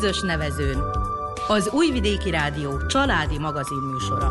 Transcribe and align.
közös 0.00 0.20
nevezőn. 0.20 0.82
Az 1.48 1.68
Újvidéki 1.72 2.30
Rádió 2.30 2.86
családi 2.86 3.38
magazin 3.38 3.78
műsora. 3.78 4.28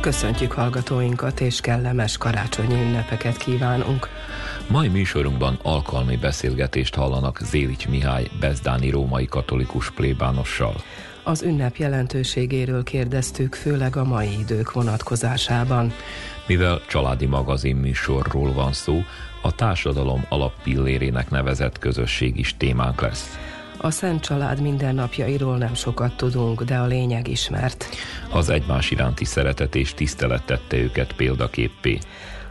Köszöntjük 0.00 0.52
hallgatóinkat, 0.52 1.40
és 1.40 1.60
kellemes 1.60 2.16
karácsonyi 2.16 2.74
ünnepeket 2.74 3.36
kívánunk. 3.36 4.08
Mai 4.68 4.88
műsorunkban 4.88 5.58
alkalmi 5.62 6.16
beszélgetést 6.16 6.94
hallanak 6.94 7.38
Zélics 7.42 7.88
Mihály 7.88 8.30
bezdáni 8.40 8.90
római 8.90 9.26
katolikus 9.26 9.90
plébánossal. 9.90 10.74
Az 11.22 11.42
ünnep 11.42 11.76
jelentőségéről 11.76 12.82
kérdeztük, 12.82 13.54
főleg 13.54 13.96
a 13.96 14.04
mai 14.04 14.38
idők 14.38 14.72
vonatkozásában. 14.72 15.92
Mivel 16.46 16.80
családi 16.88 17.26
magazin 17.26 17.76
műsorról 17.76 18.52
van 18.52 18.72
szó, 18.72 19.02
a 19.42 19.52
társadalom 19.52 20.26
alappillérének 20.28 21.30
nevezett 21.30 21.78
közösség 21.78 22.38
is 22.38 22.56
témánk 22.56 23.00
lesz. 23.00 23.38
A 23.78 23.90
Szent 23.90 24.20
Család 24.20 24.60
mindennapjairól 24.60 25.56
nem 25.56 25.74
sokat 25.74 26.16
tudunk, 26.16 26.62
de 26.62 26.76
a 26.76 26.86
lényeg 26.86 27.28
ismert. 27.28 27.88
Az 28.32 28.48
egymás 28.48 28.90
iránti 28.90 29.24
szeretet 29.24 29.74
és 29.74 29.94
tisztelet 29.94 30.44
tette 30.44 30.76
őket 30.76 31.12
példaképpé. 31.12 31.98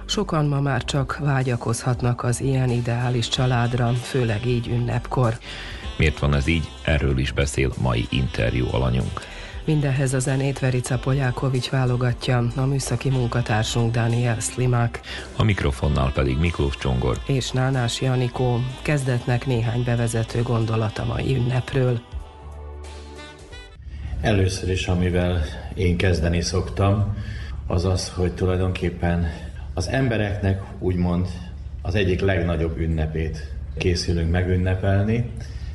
Sokan 0.06 0.46
ma 0.46 0.62
már 0.62 0.84
csak 0.84 1.18
vágyakozhatnak 1.18 2.24
az 2.24 2.42
ilyen 2.42 2.70
ideális 2.70 3.28
családra, 3.28 3.94
főleg 3.94 4.46
így 4.46 4.68
ünnepkor. 4.68 5.38
Miért 5.98 6.20
van 6.20 6.34
ez 6.34 6.48
így? 6.48 6.70
Erről 6.84 7.18
is 7.18 7.32
beszél 7.32 7.74
mai 7.82 8.08
interjú 8.10 8.68
alanyunk. 8.72 9.33
Mindenhez 9.66 10.14
a 10.14 10.20
zenét 10.20 10.60
Verica 10.60 10.98
Poljákovics 10.98 11.70
válogatja, 11.70 12.48
a 12.56 12.66
műszaki 12.66 13.10
munkatársunk 13.10 13.92
Daniel 13.92 14.40
Slimák. 14.40 15.02
A 15.36 15.44
mikrofonnál 15.44 16.12
pedig 16.12 16.38
Miklós 16.38 16.78
Csongor. 16.78 17.20
És 17.28 17.52
Nánás 17.52 18.02
Janikó. 18.02 18.60
Kezdetnek 18.82 19.46
néhány 19.46 19.84
bevezető 19.84 20.42
gondolata 20.42 21.06
mai 21.06 21.36
ünnepről. 21.36 22.02
Először 24.22 24.70
is, 24.70 24.88
amivel 24.88 25.42
én 25.74 25.98
kezdeni 25.98 26.42
szoktam, 26.42 27.18
az 27.68 27.86
az, 27.86 28.10
hogy 28.10 28.34
tulajdonképpen 28.34 29.28
az 29.74 29.88
embereknek 29.88 30.62
úgymond 30.80 31.28
az 31.82 31.96
egyik 31.96 32.22
legnagyobb 32.22 32.78
ünnepét 32.78 33.54
készülünk 33.78 34.32
megünnepelni, 34.32 35.32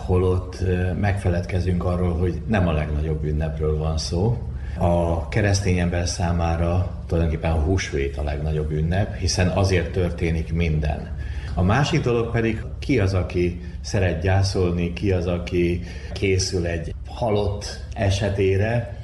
holott 0.09 0.65
megfeledkezünk 1.01 1.85
arról, 1.85 2.17
hogy 2.17 2.41
nem 2.47 2.69
a 2.69 2.73
legnagyobb 2.73 3.25
ünnepről 3.25 3.79
van 3.79 3.99
szó. 3.99 4.39
A 4.79 5.29
keresztény 5.29 5.79
ember 5.79 6.09
számára 6.09 6.91
tulajdonképpen 7.07 7.51
a 7.51 7.61
húsvét 7.61 8.17
a 8.17 8.23
legnagyobb 8.23 8.71
ünnep, 8.71 9.17
hiszen 9.17 9.49
azért 9.49 9.93
történik 9.93 10.53
minden. 10.53 11.17
A 11.55 11.63
másik 11.63 12.01
dolog 12.01 12.31
pedig 12.31 12.63
ki 12.79 12.99
az, 12.99 13.15
aki 13.15 13.61
szeret 13.81 14.23
gyászolni, 14.23 14.93
ki 14.93 15.13
az, 15.13 15.27
aki 15.27 15.83
készül 16.13 16.67
egy 16.67 16.95
halott 17.07 17.81
esetére, 17.95 18.99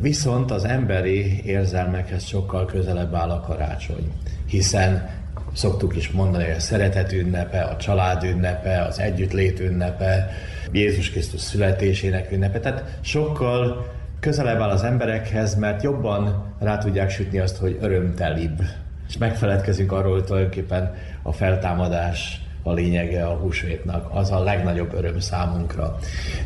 viszont 0.00 0.50
az 0.50 0.64
emberi 0.64 1.42
érzelmekhez 1.44 2.24
sokkal 2.24 2.64
közelebb 2.64 3.14
áll 3.14 3.30
a 3.30 3.40
karácsony, 3.40 4.12
hiszen 4.46 5.19
szoktuk 5.52 5.96
is 5.96 6.10
mondani, 6.10 6.44
hogy 6.44 6.54
a 6.54 6.60
szeretet 6.60 7.12
ünnepe, 7.12 7.60
a 7.60 7.76
család 7.76 8.24
ünnepe, 8.24 8.82
az 8.82 8.98
együttlét 8.98 9.60
ünnepe, 9.60 10.30
Jézus 10.72 11.10
Krisztus 11.10 11.40
születésének 11.40 12.32
ünnepe. 12.32 12.60
Tehát 12.60 12.98
sokkal 13.00 13.86
közelebb 14.20 14.60
áll 14.60 14.70
az 14.70 14.82
emberekhez, 14.82 15.54
mert 15.54 15.82
jobban 15.82 16.54
rá 16.58 16.78
tudják 16.78 17.10
sütni 17.10 17.38
azt, 17.38 17.56
hogy 17.56 17.78
örömtelibb. 17.80 18.62
És 19.08 19.18
megfeledkezünk 19.18 19.92
arról, 19.92 20.12
hogy 20.12 20.24
tulajdonképpen 20.24 20.94
a 21.22 21.32
feltámadás 21.32 22.40
a 22.62 22.72
lényege 22.72 23.26
a 23.26 23.34
húsvétnak, 23.34 24.08
az 24.14 24.30
a 24.30 24.42
legnagyobb 24.42 24.94
öröm 24.94 25.20
számunkra. 25.20 25.98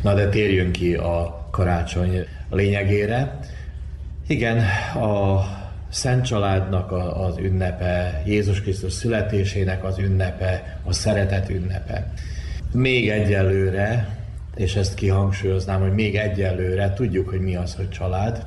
Na 0.03 0.15
de 0.15 0.29
térjünk 0.29 0.73
ki 0.73 0.95
a 0.95 1.47
karácsony 1.51 2.27
lényegére. 2.51 3.39
Igen, 4.27 4.59
a 4.95 5.45
Szent 5.95 6.25
Családnak 6.25 6.93
az 7.17 7.39
ünnepe, 7.39 8.23
Jézus 8.27 8.61
Krisztus 8.61 8.93
születésének 8.93 9.85
az 9.85 9.99
ünnepe, 9.99 10.79
a 10.85 10.93
szeretet 10.93 11.51
ünnepe. 11.51 12.13
Még 12.73 13.09
egyelőre, 13.09 14.17
és 14.57 14.77
ezt 14.77 14.95
kihangsúlyoznám, 14.95 15.81
hogy 15.81 15.93
még 15.93 16.17
egyelőre 16.17 16.93
tudjuk, 16.93 17.29
hogy 17.29 17.41
mi 17.41 17.57
az, 17.57 17.75
hogy 17.75 17.89
család, 17.91 18.47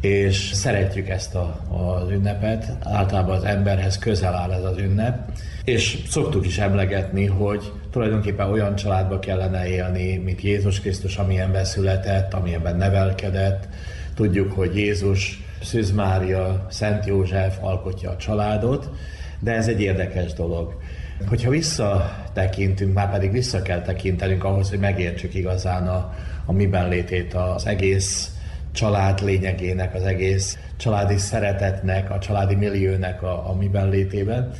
és 0.00 0.50
szeretjük 0.52 1.08
ezt 1.08 1.34
a, 1.34 1.60
az 1.68 2.10
ünnepet, 2.10 2.72
általában 2.82 3.36
az 3.36 3.44
emberhez 3.44 3.98
közel 3.98 4.34
áll 4.34 4.52
ez 4.52 4.64
az 4.64 4.78
ünnep, 4.78 5.30
és 5.64 5.98
szoktuk 6.08 6.46
is 6.46 6.58
emlegetni, 6.58 7.26
hogy 7.26 7.72
tulajdonképpen 7.90 8.50
olyan 8.50 8.74
családba 8.74 9.18
kellene 9.18 9.68
élni, 9.68 10.16
mint 10.16 10.42
Jézus 10.42 10.80
Krisztus, 10.80 11.16
amilyenben 11.16 11.64
született, 11.64 12.34
amilyenben 12.34 12.76
nevelkedett. 12.76 13.68
Tudjuk, 14.14 14.52
hogy 14.52 14.76
Jézus 14.76 15.43
Szűz 15.64 15.92
Mária, 15.92 16.66
Szent 16.70 17.06
József 17.06 17.58
alkotja 17.60 18.10
a 18.10 18.16
családot, 18.16 18.90
de 19.40 19.52
ez 19.52 19.68
egy 19.68 19.80
érdekes 19.80 20.32
dolog. 20.32 20.74
Hogyha 21.28 21.50
visszatekintünk, 21.50 22.94
már 22.94 23.10
pedig 23.10 23.32
vissza 23.32 23.62
kell 23.62 23.82
tekintenünk 23.82 24.44
ahhoz, 24.44 24.70
hogy 24.70 24.78
megértsük 24.78 25.34
igazán 25.34 25.88
a, 25.88 26.14
a 26.44 26.52
miben 26.52 26.88
létét 26.88 27.34
az 27.34 27.66
egész 27.66 28.30
család 28.72 29.20
lényegének, 29.24 29.94
az 29.94 30.02
egész 30.02 30.58
családi 30.76 31.18
szeretetnek, 31.18 32.10
a 32.10 32.18
családi 32.18 32.54
milliónek 32.54 33.22
a, 33.22 33.50
a 33.50 33.54
miben 33.54 33.88
létében, 33.88 34.50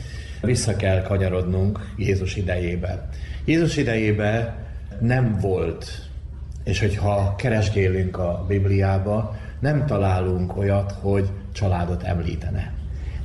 vissza 0.40 0.76
kell 0.76 1.02
kanyarodnunk 1.02 1.92
Jézus 1.96 2.36
idejébe. 2.36 3.08
Jézus 3.44 3.76
idejébe 3.76 4.56
nem 5.00 5.38
volt, 5.40 6.08
és 6.64 6.80
hogyha 6.80 7.34
keresgélünk 7.36 8.18
a 8.18 8.44
Bibliába, 8.48 9.36
nem 9.64 9.86
találunk 9.86 10.56
olyat, 10.56 10.94
hogy 11.00 11.30
családot 11.52 12.02
említene. 12.02 12.72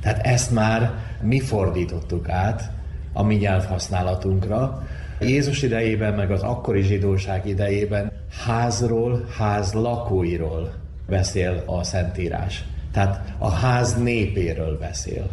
Tehát 0.00 0.26
ezt 0.26 0.50
már 0.50 0.92
mi 1.20 1.40
fordítottuk 1.40 2.28
át 2.28 2.70
a 3.12 3.22
mi 3.22 3.34
nyelvhasználatunkra. 3.34 4.86
Jézus 5.20 5.62
idejében, 5.62 6.14
meg 6.14 6.30
az 6.30 6.42
akkori 6.42 6.82
zsidóság 6.82 7.46
idejében 7.46 8.12
házról, 8.46 9.24
ház 9.38 9.72
lakóiról 9.72 10.72
beszél 11.08 11.62
a 11.66 11.82
Szentírás. 11.82 12.64
Tehát 12.92 13.32
a 13.38 13.50
ház 13.50 13.94
népéről 14.02 14.78
beszél. 14.78 15.28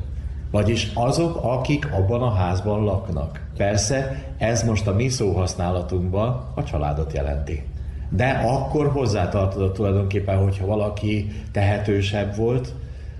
Vagyis 0.51 0.91
azok, 0.94 1.39
akik 1.44 1.91
abban 1.91 2.22
a 2.22 2.34
házban 2.34 2.84
laknak. 2.84 3.47
Persze, 3.57 4.24
ez 4.38 4.63
most 4.63 4.88
a 4.88 4.94
mi 4.94 5.09
szóhasználatunkban 5.09 6.51
a 6.56 6.63
családot 6.63 7.13
jelenti. 7.13 7.63
De 8.09 8.29
akkor 8.29 8.88
hozzátartozott 8.88 9.73
tulajdonképpen, 9.73 10.38
hogyha 10.38 10.66
valaki 10.66 11.31
tehetősebb 11.51 12.35
volt, 12.35 12.73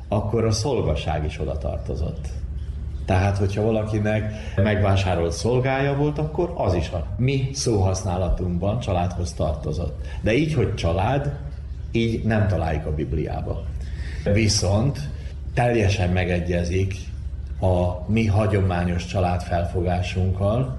akkor 0.08 0.46
a 0.46 0.52
szolgaság 0.52 1.26
is 1.26 1.40
oda 1.40 1.58
tartozott. 1.58 2.28
Tehát, 3.06 3.38
hogyha 3.38 3.62
valakinek 3.62 4.34
megvásárolt 4.56 5.32
szolgája 5.32 5.96
volt, 5.96 6.18
akkor 6.18 6.54
az 6.56 6.74
is 6.74 6.90
a 6.90 7.06
mi 7.18 7.50
szóhasználatunkban 7.54 8.80
családhoz 8.80 9.34
tartozott. 9.34 10.06
De 10.22 10.34
így, 10.34 10.54
hogy 10.54 10.74
család, 10.74 11.38
így 11.92 12.24
nem 12.24 12.48
találjuk 12.48 12.86
a 12.86 12.94
Bibliába. 12.94 13.64
Viszont 14.34 15.00
teljesen 15.54 16.10
megegyezik 16.10 16.96
a 17.60 18.10
mi 18.12 18.26
hagyományos 18.26 19.06
családfelfogásunkkal, 19.06 20.78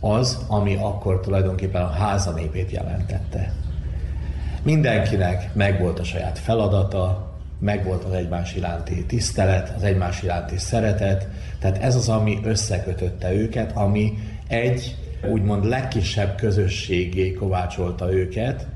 az, 0.00 0.44
ami 0.48 0.74
akkor 0.74 1.20
tulajdonképpen 1.20 1.82
a 1.82 1.90
házanépét 1.90 2.70
jelentette. 2.70 3.52
Mindenkinek 4.62 5.54
megvolt 5.54 5.98
a 5.98 6.04
saját 6.04 6.38
feladata, 6.38 7.32
megvolt 7.58 8.04
az 8.04 8.12
egymás 8.12 8.54
iránti 8.54 9.04
tisztelet, 9.06 9.72
az 9.76 9.82
egymás 9.82 10.22
iránti 10.22 10.58
szeretet, 10.58 11.28
tehát 11.58 11.78
ez 11.78 11.94
az, 11.94 12.08
ami 12.08 12.38
összekötötte 12.42 13.32
őket, 13.32 13.76
ami 13.76 14.18
egy 14.48 14.96
úgymond 15.30 15.64
legkisebb 15.64 16.36
közösségé 16.36 17.32
kovácsolta 17.32 18.12
őket, 18.12 18.66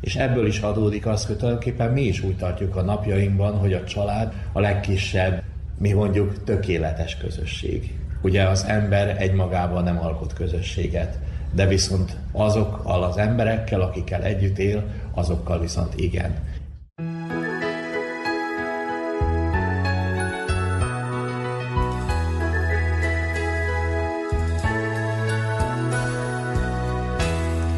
és 0.00 0.16
ebből 0.16 0.46
is 0.46 0.60
adódik 0.60 1.06
az, 1.06 1.26
hogy 1.26 1.36
tulajdonképpen 1.36 1.92
mi 1.92 2.02
is 2.02 2.22
úgy 2.22 2.36
tartjuk 2.36 2.76
a 2.76 2.82
napjainkban, 2.82 3.56
hogy 3.56 3.72
a 3.72 3.84
család 3.84 4.32
a 4.52 4.60
legkisebb, 4.60 5.42
mi 5.78 5.92
mondjuk 5.92 6.44
tökéletes 6.44 7.16
közösség. 7.16 7.94
Ugye 8.22 8.42
az 8.42 8.64
ember 8.64 9.16
egymagában 9.22 9.82
nem 9.82 9.98
alkot 9.98 10.32
közösséget, 10.32 11.18
de 11.52 11.66
viszont 11.66 12.16
azokkal 12.32 13.02
az 13.02 13.16
emberekkel, 13.16 13.80
akikkel 13.80 14.22
együtt 14.22 14.58
él, 14.58 14.84
azokkal 15.14 15.60
viszont 15.60 15.94
igen. 15.96 16.34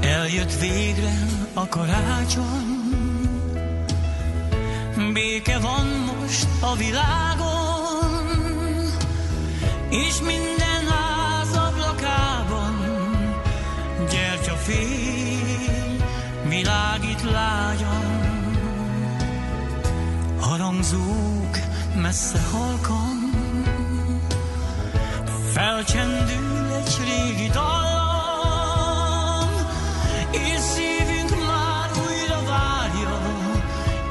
Eljött 0.01 0.59
végre 0.61 1.13
a 1.55 1.69
karácsony, 1.69 2.73
béke 5.13 5.59
van 5.59 5.87
most 6.21 6.49
a 6.61 6.77
világon, 6.77 7.64
és 9.95 10.21
minden 10.21 10.87
ház 10.89 11.57
ablakában 11.57 12.79
gyertyafény 14.11 16.03
világít 16.49 17.23
lágyan. 17.23 18.23
Harangzók 20.41 21.59
messze 22.03 22.41
halkan, 22.53 23.31
felcsendül 25.53 26.73
egy 26.73 26.97
régi 27.05 27.49
dallam, 27.49 29.49
és 30.31 30.61
szívünk 30.61 31.47
már 31.47 31.91
újra 32.07 32.43
várja, 32.45 33.21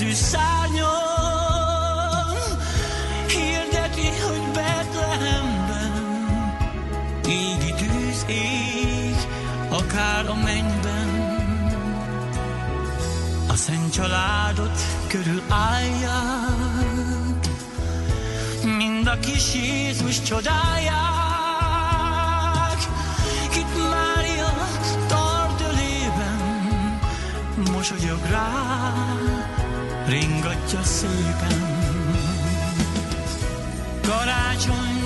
Ezüst 0.00 0.24
szárnyon, 0.24 0.88
hirdeti, 3.26 4.08
hogy 4.26 4.42
Betlehemben 4.52 5.92
égi 7.26 7.74
tűz 7.74 8.24
ég, 8.28 9.16
akár 9.68 10.28
a 10.28 10.34
mennyben. 10.34 11.08
A 13.48 13.54
szent 13.54 13.92
családot 13.92 14.80
körül 15.06 15.42
állják, 15.48 17.46
mind 18.62 19.06
a 19.06 19.18
kis 19.18 19.54
Jézus 19.54 20.20
ölében, 25.60 26.98
mosolyog 27.72 28.20
rá, 28.30 29.39
ringatja 30.10 30.82
szépen. 30.82 31.78
Karácsony 34.02 34.99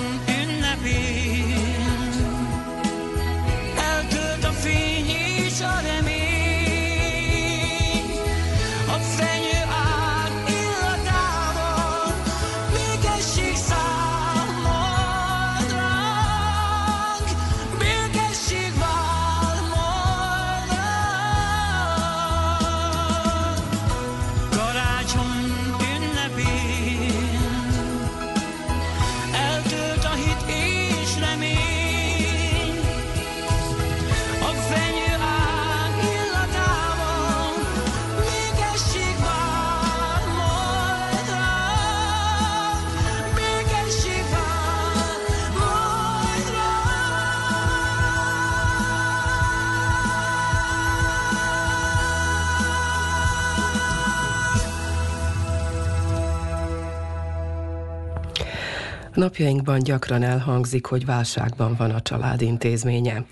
Napjainkban 59.15 59.79
gyakran 59.79 60.23
elhangzik, 60.23 60.85
hogy 60.85 61.05
válságban 61.05 61.75
van 61.77 61.91
a 61.91 62.01
család 62.01 62.41
intézménye. 62.41 63.25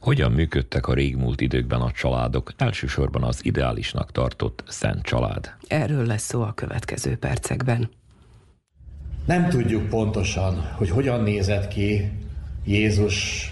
Hogyan 0.00 0.32
működtek 0.32 0.86
a 0.86 0.94
régmúlt 0.94 1.40
időkben 1.40 1.80
a 1.80 1.90
családok, 1.90 2.52
elsősorban 2.56 3.22
az 3.22 3.44
ideálisnak 3.44 4.12
tartott 4.12 4.64
szent 4.68 5.02
család? 5.02 5.52
Erről 5.66 6.06
lesz 6.06 6.22
szó 6.22 6.42
a 6.42 6.52
következő 6.52 7.16
percekben. 7.16 7.90
Nem 9.26 9.48
tudjuk 9.48 9.88
pontosan, 9.88 10.72
hogy 10.76 10.90
hogyan 10.90 11.22
nézett 11.22 11.68
ki 11.68 12.10
Jézus 12.64 13.46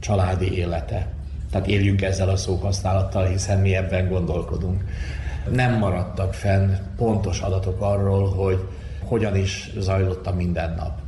családi 0.00 0.52
élete. 0.52 1.12
Tehát 1.50 1.66
éljünk 1.66 2.02
ezzel 2.02 2.28
a 2.28 2.36
szóhasználattal, 2.36 3.26
hiszen 3.26 3.60
mi 3.60 3.74
ebben 3.74 4.08
gondolkodunk. 4.08 4.84
Nem 5.50 5.78
maradtak 5.78 6.34
fenn 6.34 6.72
pontos 6.96 7.40
adatok 7.40 7.80
arról, 7.80 8.30
hogy 8.30 8.68
hogyan 9.04 9.36
is 9.36 9.70
zajlott 9.78 10.26
a 10.26 10.34
mindennap. 10.34 11.01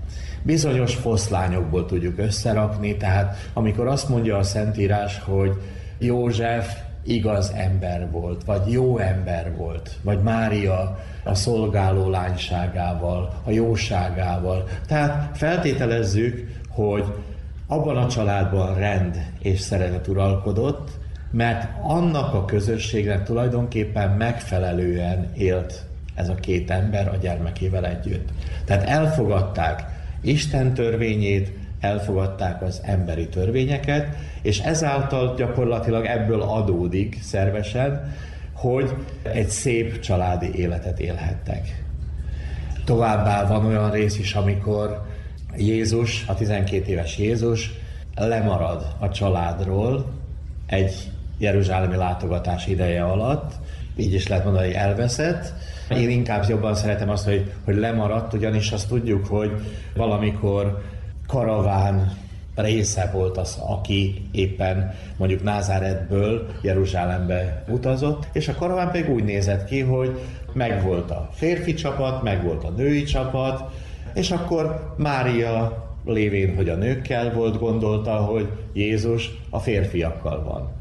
Bizonyos 0.46 0.94
foszlányokból 0.94 1.87
tudjuk 1.87 2.19
összerakni, 2.19 2.96
tehát 2.96 3.50
amikor 3.52 3.87
azt 3.87 4.08
mondja 4.08 4.37
a 4.37 4.43
Szentírás, 4.43 5.19
hogy 5.19 5.52
József 5.99 6.76
igaz 7.05 7.52
ember 7.55 8.11
volt, 8.11 8.45
vagy 8.45 8.73
jó 8.73 8.99
ember 8.99 9.57
volt, 9.57 9.90
vagy 10.02 10.23
Mária 10.23 10.99
a 11.25 11.35
szolgáló 11.35 12.09
lányságával, 12.09 13.35
a 13.45 13.50
jóságával. 13.50 14.69
Tehát 14.87 15.37
feltételezzük, 15.37 16.61
hogy 16.69 17.04
abban 17.66 17.97
a 17.97 18.09
családban 18.09 18.75
rend 18.75 19.26
és 19.38 19.61
szeretet 19.61 20.09
uralkodott, 20.09 20.90
mert 21.30 21.69
annak 21.83 22.35
a 22.35 22.45
közösségnek 22.45 23.25
tulajdonképpen 23.25 24.11
megfelelően 24.11 25.33
élt 25.35 25.85
ez 26.14 26.28
a 26.28 26.35
két 26.35 26.71
ember 26.71 27.09
a 27.09 27.16
gyermekével 27.16 27.87
együtt. 27.87 28.28
Tehát 28.64 28.88
elfogadták 28.88 29.94
Isten 30.25 30.75
törvényét, 30.75 31.52
elfogadták 31.81 32.62
az 32.62 32.81
emberi 32.85 33.28
törvényeket, 33.28 34.16
és 34.43 34.59
ezáltal 34.59 35.35
gyakorlatilag 35.37 36.04
ebből 36.04 36.43
adódik 36.43 37.19
szervesen, 37.23 38.14
hogy 38.52 38.95
egy 39.23 39.49
szép 39.49 40.00
családi 40.00 40.54
életet 40.54 41.00
élhettek. 41.00 41.83
Továbbá 42.85 43.47
van 43.47 43.66
olyan 43.66 43.90
rész 43.90 44.19
is, 44.19 44.35
amikor 44.35 45.02
Jézus, 45.57 46.25
a 46.26 46.35
12 46.35 46.90
éves 46.90 47.19
Jézus 47.19 47.71
lemarad 48.16 48.87
a 48.99 49.09
családról 49.09 50.12
egy 50.66 51.11
jeruzsálemi 51.38 51.97
látogatás 51.97 52.66
ideje 52.66 53.04
alatt, 53.04 53.52
így 53.97 54.14
is 54.14 54.28
lehet 54.28 54.45
mondani, 54.45 54.66
hogy 54.66 54.75
elveszett. 54.75 55.52
Én 55.91 56.11
inkább 56.11 56.45
jobban 56.49 56.75
szeretem 56.75 57.09
azt, 57.09 57.25
hogy, 57.25 57.53
hogy 57.64 57.76
lemaradt, 57.76 58.33
ugyanis 58.33 58.73
azt 58.73 58.88
tudjuk, 58.88 59.26
hogy 59.26 59.50
valamikor 59.95 60.83
karaván 61.26 62.17
része 62.55 63.11
volt 63.12 63.37
az, 63.37 63.59
aki 63.67 64.29
éppen 64.33 64.95
mondjuk 65.17 65.43
Názáretből 65.43 66.47
Jeruzsálembe 66.62 67.64
utazott, 67.69 68.29
és 68.33 68.49
a 68.49 68.55
karaván 68.55 68.91
pedig 68.91 69.11
úgy 69.11 69.25
nézett 69.25 69.64
ki, 69.64 69.81
hogy 69.81 70.19
megvolt 70.53 71.11
a 71.11 71.29
férfi 71.33 71.75
csapat, 71.75 72.23
megvolt 72.23 72.64
a 72.64 72.71
női 72.71 73.03
csapat, 73.03 73.73
és 74.14 74.31
akkor 74.31 74.95
Mária 74.97 75.85
lévén, 76.05 76.57
hogy 76.57 76.69
a 76.69 76.75
nőkkel 76.76 77.33
volt, 77.33 77.59
gondolta, 77.59 78.12
hogy 78.12 78.49
Jézus 78.73 79.31
a 79.50 79.59
férfiakkal 79.59 80.43
van. 80.43 80.73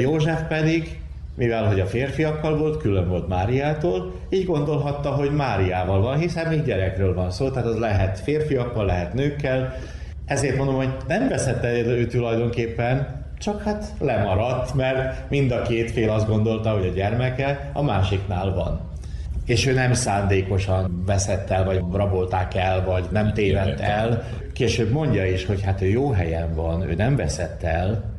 József 0.00 0.42
pedig, 0.48 1.00
mivel 1.38 1.66
hogy 1.66 1.80
a 1.80 1.86
férfiakkal 1.86 2.56
volt, 2.56 2.76
külön 2.76 3.08
volt 3.08 3.28
Máriától, 3.28 4.12
így 4.28 4.44
gondolhatta, 4.44 5.10
hogy 5.10 5.30
Máriával 5.30 6.00
van, 6.00 6.18
hiszen 6.18 6.48
még 6.48 6.62
gyerekről 6.62 7.14
van 7.14 7.30
szó, 7.30 7.50
tehát 7.50 7.68
az 7.68 7.78
lehet 7.78 8.18
férfiakkal, 8.18 8.84
lehet 8.84 9.14
nőkkel. 9.14 9.74
Ezért 10.26 10.56
mondom, 10.56 10.74
hogy 10.74 10.88
nem 11.08 11.28
veszette 11.28 11.72
ő 11.72 12.06
tulajdonképpen, 12.06 13.24
csak 13.38 13.62
hát 13.62 13.84
lemaradt, 13.98 14.74
mert 14.74 15.30
mind 15.30 15.50
a 15.50 15.62
két 15.62 15.90
fél 15.90 16.10
azt 16.10 16.26
gondolta, 16.26 16.70
hogy 16.70 16.86
a 16.86 16.92
gyermeke 16.94 17.70
a 17.72 17.82
másiknál 17.82 18.54
van. 18.54 18.80
És 19.46 19.66
ő 19.66 19.72
nem 19.72 19.92
szándékosan 19.92 21.02
veszett 21.06 21.50
el, 21.50 21.64
vagy 21.64 21.82
rabolták 21.92 22.54
el, 22.54 22.84
vagy 22.84 23.04
nem 23.10 23.32
tévedt 23.32 23.80
el. 23.80 24.24
később 24.52 24.90
mondja 24.90 25.26
is, 25.26 25.46
hogy 25.46 25.62
hát 25.62 25.82
ő 25.82 25.86
jó 25.86 26.10
helyen 26.10 26.54
van, 26.54 26.90
ő 26.90 26.94
nem 26.94 27.16
veszett 27.16 27.62
el, 27.62 28.16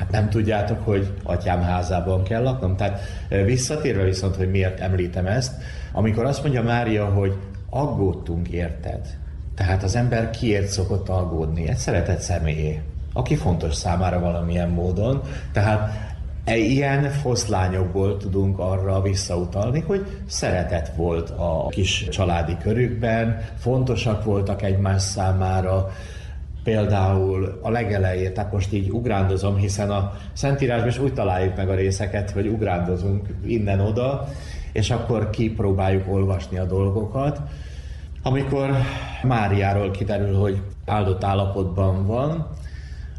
hát 0.00 0.10
nem 0.10 0.28
tudjátok, 0.28 0.84
hogy 0.84 1.12
atyám 1.22 1.62
házában 1.62 2.22
kell 2.22 2.42
laknom. 2.42 2.76
Tehát 2.76 3.00
visszatérve 3.28 4.02
viszont, 4.02 4.36
hogy 4.36 4.50
miért 4.50 4.80
említem 4.80 5.26
ezt, 5.26 5.52
amikor 5.92 6.24
azt 6.24 6.42
mondja 6.42 6.62
Mária, 6.62 7.04
hogy 7.04 7.32
aggódtunk 7.70 8.48
érted, 8.48 9.00
tehát 9.54 9.82
az 9.82 9.96
ember 9.96 10.30
kiért 10.30 10.66
szokott 10.66 11.08
aggódni? 11.08 11.68
Egy 11.68 11.76
szeretett 11.76 12.20
személyé, 12.20 12.80
aki 13.12 13.36
fontos 13.36 13.74
számára 13.74 14.20
valamilyen 14.20 14.68
módon. 14.68 15.22
Tehát 15.52 15.90
e 16.44 16.56
ilyen 16.56 17.10
foszlányokból 17.10 18.16
tudunk 18.16 18.58
arra 18.58 19.02
visszautalni, 19.02 19.80
hogy 19.80 20.06
szeretet 20.26 20.92
volt 20.96 21.30
a 21.30 21.66
kis 21.68 22.08
családi 22.10 22.56
körükben, 22.62 23.40
fontosak 23.58 24.24
voltak 24.24 24.62
egymás 24.62 25.02
számára, 25.02 25.90
például 26.64 27.58
a 27.62 27.70
legelején, 27.70 28.34
tehát 28.34 28.52
most 28.52 28.72
így 28.72 28.90
ugrándozom, 28.90 29.56
hiszen 29.56 29.90
a 29.90 30.12
Szentírásban 30.32 30.88
is 30.88 30.98
úgy 30.98 31.14
találjuk 31.14 31.56
meg 31.56 31.68
a 31.68 31.74
részeket, 31.74 32.30
hogy 32.30 32.46
ugrándozunk 32.46 33.28
innen-oda, 33.46 34.28
és 34.72 34.90
akkor 34.90 35.30
kipróbáljuk 35.30 36.12
olvasni 36.12 36.58
a 36.58 36.64
dolgokat. 36.64 37.40
Amikor 38.22 38.70
Máriáról 39.22 39.90
kiderül, 39.90 40.36
hogy 40.36 40.60
áldott 40.86 41.24
állapotban 41.24 42.06
van, 42.06 42.46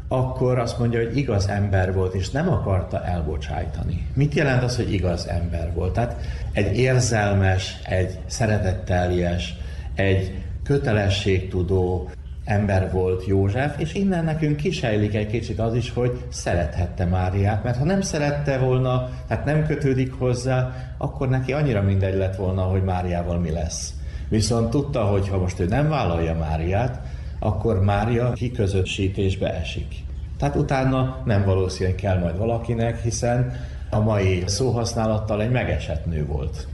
akkor 0.08 0.58
azt 0.58 0.78
mondja, 0.78 0.98
hogy 0.98 1.16
igaz 1.16 1.48
ember 1.48 1.94
volt, 1.94 2.14
és 2.14 2.30
nem 2.30 2.48
akarta 2.48 3.04
elbocsájtani. 3.04 4.06
Mit 4.14 4.34
jelent 4.34 4.62
az, 4.62 4.76
hogy 4.76 4.92
igaz 4.92 5.28
ember 5.28 5.72
volt? 5.74 5.92
Tehát 5.92 6.20
egy 6.52 6.76
érzelmes, 6.76 7.78
egy 7.84 8.18
szeretetteljes, 8.26 9.56
egy 9.94 10.34
kötelességtudó 10.62 12.10
ember 12.44 12.90
volt 12.92 13.26
József, 13.26 13.78
és 13.78 13.94
innen 13.94 14.24
nekünk 14.24 14.56
kisejlik 14.56 15.14
egy 15.14 15.26
kicsit 15.26 15.58
az 15.58 15.74
is, 15.74 15.90
hogy 15.90 16.24
szerethette 16.28 17.04
Máriát, 17.04 17.64
mert 17.64 17.78
ha 17.78 17.84
nem 17.84 18.00
szerette 18.00 18.58
volna, 18.58 19.08
hát 19.28 19.44
nem 19.44 19.66
kötődik 19.66 20.12
hozzá, 20.12 20.72
akkor 20.98 21.28
neki 21.28 21.52
annyira 21.52 21.82
mindegy 21.82 22.16
lett 22.16 22.36
volna, 22.36 22.62
hogy 22.62 22.82
Máriával 22.84 23.38
mi 23.38 23.50
lesz. 23.50 23.94
Viszont 24.28 24.70
tudta, 24.70 25.04
hogy 25.04 25.28
ha 25.28 25.38
most 25.38 25.60
ő 25.60 25.66
nem 25.66 25.88
vállalja 25.88 26.34
Máriát, 26.34 27.00
akkor 27.38 27.82
Mária 27.82 28.32
kiközösítésbe 28.32 29.54
esik. 29.54 29.94
Tehát 30.38 30.56
utána 30.56 31.22
nem 31.24 31.44
valószínűleg 31.44 31.94
kell 31.94 32.18
majd 32.18 32.38
valakinek, 32.38 33.02
hiszen 33.02 33.52
a 33.90 34.00
mai 34.00 34.42
szóhasználattal 34.46 35.42
egy 35.42 35.50
megesett 35.50 36.06
nő 36.06 36.26
volt. 36.26 36.66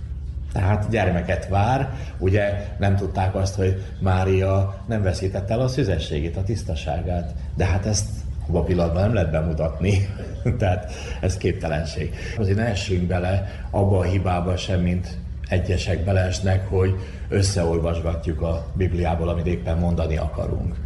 Tehát 0.53 0.91
gyermeket 0.91 1.49
vár, 1.49 1.91
ugye 2.19 2.67
nem 2.79 2.97
tudták 2.97 3.35
azt, 3.35 3.55
hogy 3.55 3.83
Mária 4.01 4.85
nem 4.87 5.03
veszítette 5.03 5.53
el 5.53 5.61
a 5.61 5.69
szüzességét, 5.69 6.37
a 6.37 6.43
tisztaságát, 6.43 7.35
de 7.57 7.65
hát 7.65 7.87
ezt 7.87 8.09
a 8.53 8.63
pillanatban 8.63 9.03
nem 9.03 9.15
lehet 9.15 9.31
bemutatni, 9.31 10.09
tehát 10.59 10.93
ez 11.21 11.37
képtelenség. 11.37 12.15
Azért 12.39 12.57
ne 12.57 12.65
essünk 12.65 13.03
bele 13.03 13.65
abba 13.71 13.99
a 13.99 14.03
hibába 14.03 14.57
sem, 14.57 14.81
mint 14.81 15.19
egyesek 15.49 16.05
beleesnek, 16.05 16.69
hogy 16.69 16.95
összeolvasgatjuk 17.29 18.43
a 18.43 18.67
Bibliából, 18.75 19.29
amit 19.29 19.47
éppen 19.47 19.79
mondani 19.79 20.17
akarunk. 20.17 20.77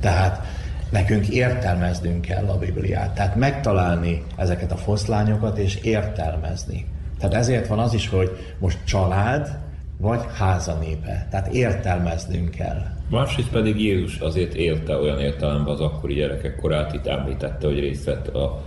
Tehát 0.00 0.46
nekünk 0.90 1.28
értelmeznünk 1.28 2.20
kell 2.20 2.48
a 2.48 2.58
Bibliát, 2.58 3.14
tehát 3.14 3.36
megtalálni 3.36 4.22
ezeket 4.36 4.72
a 4.72 4.76
foszlányokat 4.76 5.58
és 5.58 5.76
értelmezni. 5.76 6.86
Tehát 7.28 7.38
ezért 7.38 7.66
van 7.66 7.78
az 7.78 7.94
is, 7.94 8.08
hogy 8.08 8.30
most 8.58 8.78
család 8.84 9.58
vagy 9.98 10.20
házanépe. 10.38 11.26
Tehát 11.30 11.46
értelmeznünk 11.46 12.50
kell. 12.50 12.82
Másrészt 13.10 13.50
pedig 13.50 13.80
Jézus 13.80 14.18
azért 14.18 14.54
élte 14.54 14.96
olyan 14.96 15.20
értelemben 15.20 15.72
az 15.72 15.80
akkori 15.80 16.14
gyerekek 16.14 16.56
korát, 16.56 16.92
itt 16.94 17.06
említette, 17.06 17.66
hogy 17.66 17.78
részt 17.78 18.04
vett 18.04 18.28
a 18.28 18.62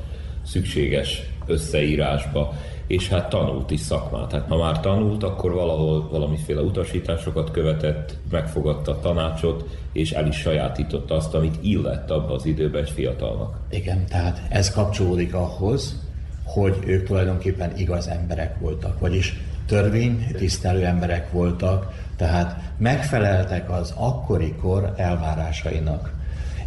szükséges 0.46 1.22
összeírásba, 1.46 2.54
és 2.88 3.10
hát 3.10 3.30
tanult 3.30 3.72
is 3.72 3.80
szakmát. 3.80 4.32
Hát 4.32 4.48
ha 4.48 4.58
már 4.58 4.80
tanult, 4.80 5.24
akkor 5.24 5.54
valahol 5.54 6.10
valamiféle 6.10 6.62
utasításokat 6.62 7.52
követett, 7.52 8.18
megfogadta 8.32 8.92
a 8.92 9.00
tanácsot, 9.00 9.66
és 9.92 10.12
el 10.12 10.28
is 10.28 10.36
sajátította 10.36 11.16
azt, 11.16 11.34
amit 11.34 11.58
illett 11.62 12.10
abba 12.10 12.34
az 12.34 12.46
időben 12.46 12.84
egy 12.84 12.90
fiatalnak. 12.90 13.58
Igen, 13.70 14.06
tehát 14.06 14.42
ez 14.50 14.72
kapcsolódik 14.72 15.34
ahhoz, 15.34 16.07
hogy 16.48 16.78
ők 16.86 17.08
tulajdonképpen 17.08 17.78
igaz 17.78 18.08
emberek 18.08 18.60
voltak, 18.60 19.00
vagyis 19.00 19.42
törvény 19.68 20.28
tisztelő 20.38 20.86
emberek 20.86 21.32
voltak, 21.32 21.94
tehát 22.16 22.62
megfeleltek 22.78 23.72
az 23.72 23.94
akkori 23.96 24.54
kor 24.62 24.94
elvárásainak. 24.98 26.14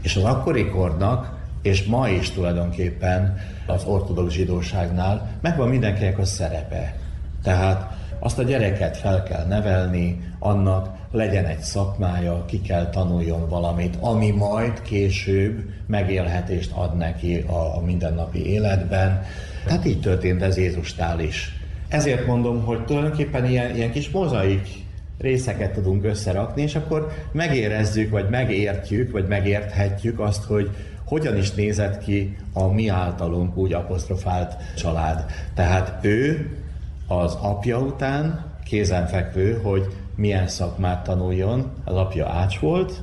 És 0.00 0.16
az 0.16 0.24
akkori 0.24 0.68
kornak, 0.68 1.38
és 1.62 1.84
ma 1.84 2.08
is 2.08 2.30
tulajdonképpen 2.30 3.38
az 3.66 3.84
ortodox 3.84 4.32
zsidóságnál 4.32 5.28
megvan 5.40 5.68
mindenkinek 5.68 6.18
a 6.18 6.24
szerepe. 6.24 6.96
Tehát 7.42 7.98
azt 8.18 8.38
a 8.38 8.42
gyereket 8.42 8.96
fel 8.96 9.22
kell 9.22 9.46
nevelni, 9.46 10.34
annak 10.38 10.88
legyen 11.12 11.44
egy 11.44 11.60
szakmája, 11.60 12.44
ki 12.44 12.60
kell 12.60 12.90
tanuljon 12.90 13.48
valamit, 13.48 13.96
ami 14.00 14.30
majd 14.30 14.82
később 14.82 15.62
megélhetést 15.86 16.72
ad 16.72 16.96
neki 16.96 17.44
a 17.46 17.80
mindennapi 17.84 18.46
életben. 18.46 19.22
Tehát 19.64 19.84
így 19.84 20.00
történt 20.00 20.42
ez 20.42 20.56
Jézustál 20.56 21.20
is. 21.20 21.54
Ezért 21.88 22.26
mondom, 22.26 22.64
hogy 22.64 22.84
tulajdonképpen 22.84 23.46
ilyen, 23.46 23.76
ilyen 23.76 23.90
kis 23.90 24.10
mozaik 24.10 24.68
részeket 25.18 25.72
tudunk 25.72 26.04
összerakni, 26.04 26.62
és 26.62 26.74
akkor 26.74 27.12
megérezzük, 27.32 28.10
vagy 28.10 28.28
megértjük, 28.28 29.12
vagy 29.12 29.26
megérthetjük 29.28 30.20
azt, 30.20 30.44
hogy 30.44 30.70
hogyan 31.04 31.36
is 31.36 31.50
nézett 31.50 32.04
ki 32.04 32.36
a 32.52 32.66
mi 32.66 32.88
általunk 32.88 33.56
úgy 33.56 33.72
apostrofált 33.72 34.56
család. 34.76 35.24
Tehát 35.54 36.04
ő 36.04 36.50
az 37.06 37.34
apja 37.34 37.78
után 37.78 38.44
kézenfekvő, 38.64 39.60
hogy 39.62 39.86
milyen 40.14 40.48
szakmát 40.48 41.04
tanuljon. 41.04 41.72
Az 41.84 41.94
apja 41.94 42.28
ács 42.28 42.58
volt, 42.58 43.02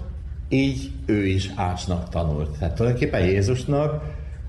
így 0.50 0.92
ő 1.06 1.26
is 1.26 1.52
ácsnak 1.56 2.10
tanult. 2.10 2.58
Tehát 2.58 2.76
tulajdonképpen 2.76 3.26
Jézusnak 3.26 4.04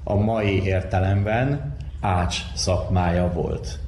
a 0.05 0.15
mai 0.15 0.63
értelemben 0.65 1.77
ács 2.01 2.37
szakmája 2.55 3.33
volt. 3.33 3.79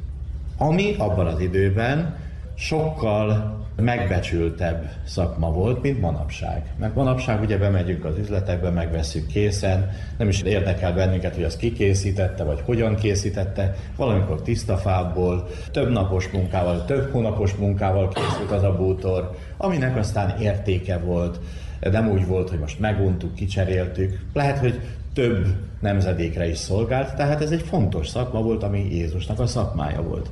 Ami 0.56 0.94
abban 0.98 1.26
az 1.26 1.40
időben 1.40 2.16
sokkal 2.54 3.58
megbecsültebb 3.76 4.90
szakma 5.04 5.50
volt, 5.50 5.82
mint 5.82 6.00
manapság. 6.00 6.62
Mert 6.78 6.94
manapság 6.94 7.40
ugye 7.40 7.58
bemegyünk 7.58 8.04
az 8.04 8.18
üzletekbe, 8.18 8.70
megveszünk 8.70 9.26
készen, 9.26 9.90
nem 10.18 10.28
is 10.28 10.42
érdekel 10.42 10.92
bennünket, 10.92 11.34
hogy 11.34 11.44
az 11.44 11.56
kikészítette, 11.56 12.44
vagy 12.44 12.62
hogyan 12.64 12.94
készítette, 12.94 13.76
valamikor 13.96 14.42
tiszta 14.42 14.76
fából, 14.76 15.48
több 15.72 15.90
napos 15.90 16.28
munkával, 16.28 16.84
több 16.84 17.12
hónapos 17.12 17.54
munkával 17.54 18.08
készült 18.08 18.50
az 18.50 18.62
a 18.62 18.76
bútor, 18.76 19.36
aminek 19.56 19.96
aztán 19.96 20.40
értéke 20.40 20.98
volt, 20.98 21.40
nem 21.80 22.08
úgy 22.08 22.26
volt, 22.26 22.48
hogy 22.48 22.58
most 22.58 22.80
meguntuk, 22.80 23.34
kicseréltük. 23.34 24.20
Lehet, 24.32 24.58
hogy 24.58 24.80
több 25.14 25.46
nemzedékre 25.80 26.48
is 26.48 26.58
szolgált, 26.58 27.14
tehát 27.14 27.42
ez 27.42 27.50
egy 27.50 27.62
fontos 27.62 28.08
szakma 28.08 28.42
volt, 28.42 28.62
ami 28.62 28.88
Jézusnak 28.90 29.38
a 29.38 29.46
szakmája 29.46 30.02
volt. 30.02 30.30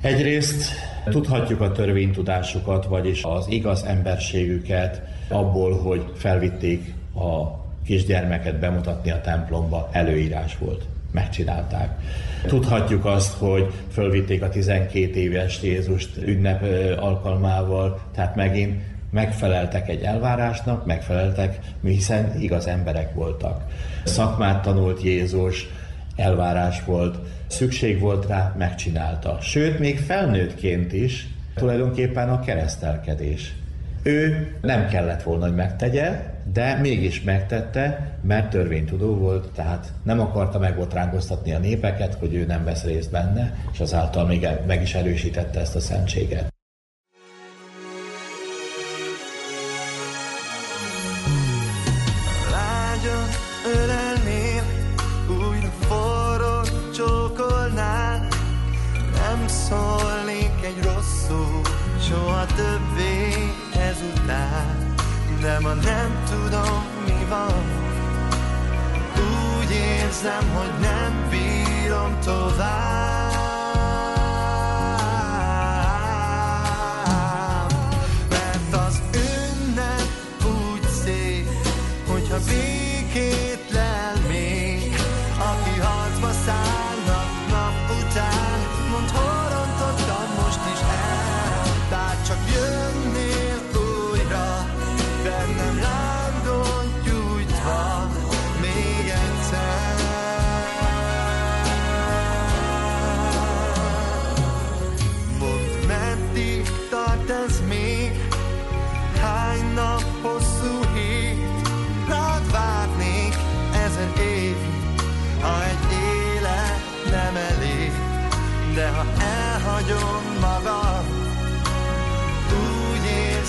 Egyrészt 0.00 0.72
tudhatjuk 1.04 1.60
a 1.60 1.72
törvénytudásukat, 1.72 2.84
vagyis 2.84 3.22
az 3.22 3.46
igaz 3.48 3.84
emberségüket 3.84 5.02
abból, 5.28 5.78
hogy 5.78 6.04
felvitték 6.14 6.94
a 7.14 7.58
kisgyermeket 7.84 8.58
bemutatni 8.58 9.10
a 9.10 9.20
templomba, 9.20 9.88
előírás 9.92 10.58
volt. 10.58 10.84
Megcsinálták. 11.10 11.98
Tudhatjuk 12.46 13.04
azt, 13.04 13.32
hogy 13.32 13.72
fölvitték 13.92 14.42
a 14.42 14.48
12 14.48 15.18
éves 15.18 15.62
Jézust 15.62 16.16
ünnep 16.26 16.64
alkalmával, 17.00 18.00
tehát 18.14 18.34
megint 18.34 18.82
megfeleltek 19.10 19.88
egy 19.88 20.02
elvárásnak, 20.02 20.86
megfeleltek, 20.86 21.58
hiszen 21.82 22.40
igaz 22.40 22.66
emberek 22.66 23.14
voltak. 23.14 23.62
Szakmát 24.04 24.62
tanult 24.62 25.02
Jézus, 25.02 25.68
elvárás 26.16 26.84
volt, 26.84 27.18
szükség 27.46 28.00
volt 28.00 28.26
rá, 28.26 28.54
megcsinálta. 28.58 29.38
Sőt, 29.40 29.78
még 29.78 29.98
felnőttként 29.98 30.92
is 30.92 31.28
tulajdonképpen 31.54 32.28
a 32.28 32.40
keresztelkedés. 32.40 33.54
Ő 34.02 34.52
nem 34.60 34.88
kellett 34.88 35.22
volna, 35.22 35.44
hogy 35.44 35.54
megtegye, 35.54 36.20
de 36.52 36.74
mégis 36.74 37.22
megtette, 37.22 38.12
mert 38.22 38.50
törvénytudó 38.50 39.14
volt, 39.14 39.50
tehát 39.54 39.92
nem 40.02 40.20
akarta 40.20 40.58
megbotránkoztatni 40.58 41.52
a 41.52 41.58
népeket, 41.58 42.14
hogy 42.14 42.34
ő 42.34 42.46
nem 42.46 42.64
vesz 42.64 42.84
részt 42.84 43.10
benne, 43.10 43.54
és 43.72 43.80
azáltal 43.80 44.26
még 44.26 44.48
meg 44.66 44.82
is 44.82 44.94
erősítette 44.94 45.60
ezt 45.60 45.76
a 45.76 45.80
szentséget. 45.80 46.57
Ma 65.60 65.74
nem 65.74 66.24
tudom 66.30 66.84
mi 67.04 67.24
van. 67.28 67.64
Úgy 69.16 69.70
érzem, 69.70 70.48
hogy 70.54 70.80
nem 70.80 71.28
bírom 71.30 72.18
tovább. 72.24 73.32
Mert 78.30 78.86
az 78.86 79.02
ünnep 79.14 80.08
úgy 80.44 80.88
szép, 81.04 81.48
hogyha 82.06 82.36
békét 82.46 83.47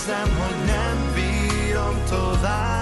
érzem, 0.10 0.38
hogy 0.38 0.66
nem 0.66 1.14
bírom 1.14 1.96
tovább. 2.10 2.79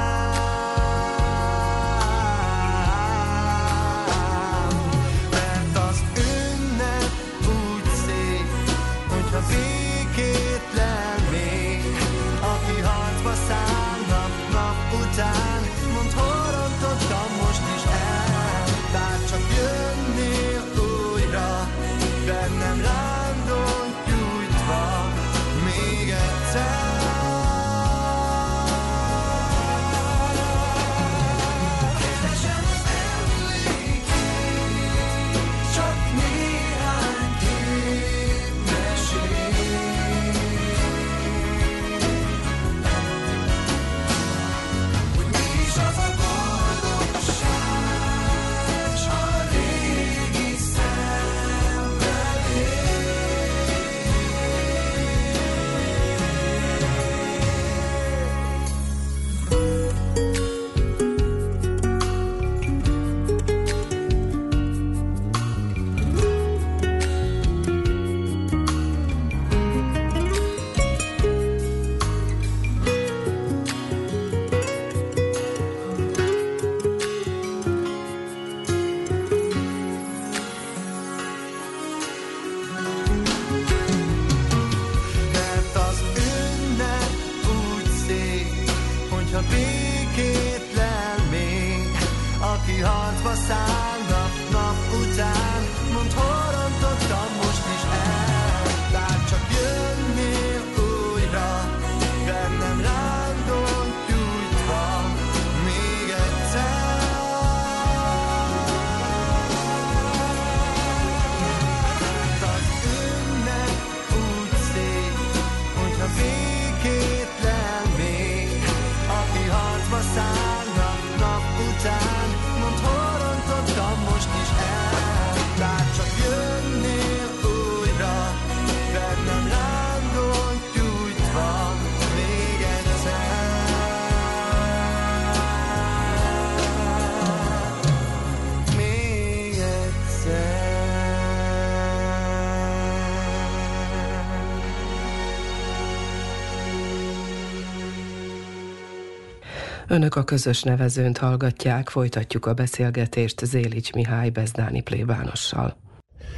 Önök 149.89 150.15
a 150.15 150.23
közös 150.23 150.63
nevezőnt 150.63 151.17
hallgatják, 151.17 151.89
folytatjuk 151.89 152.45
a 152.45 152.53
beszélgetést 152.53 153.45
Zélics 153.45 153.93
Mihály 153.93 154.29
Bezdáni 154.29 154.81
plébánossal. 154.81 155.75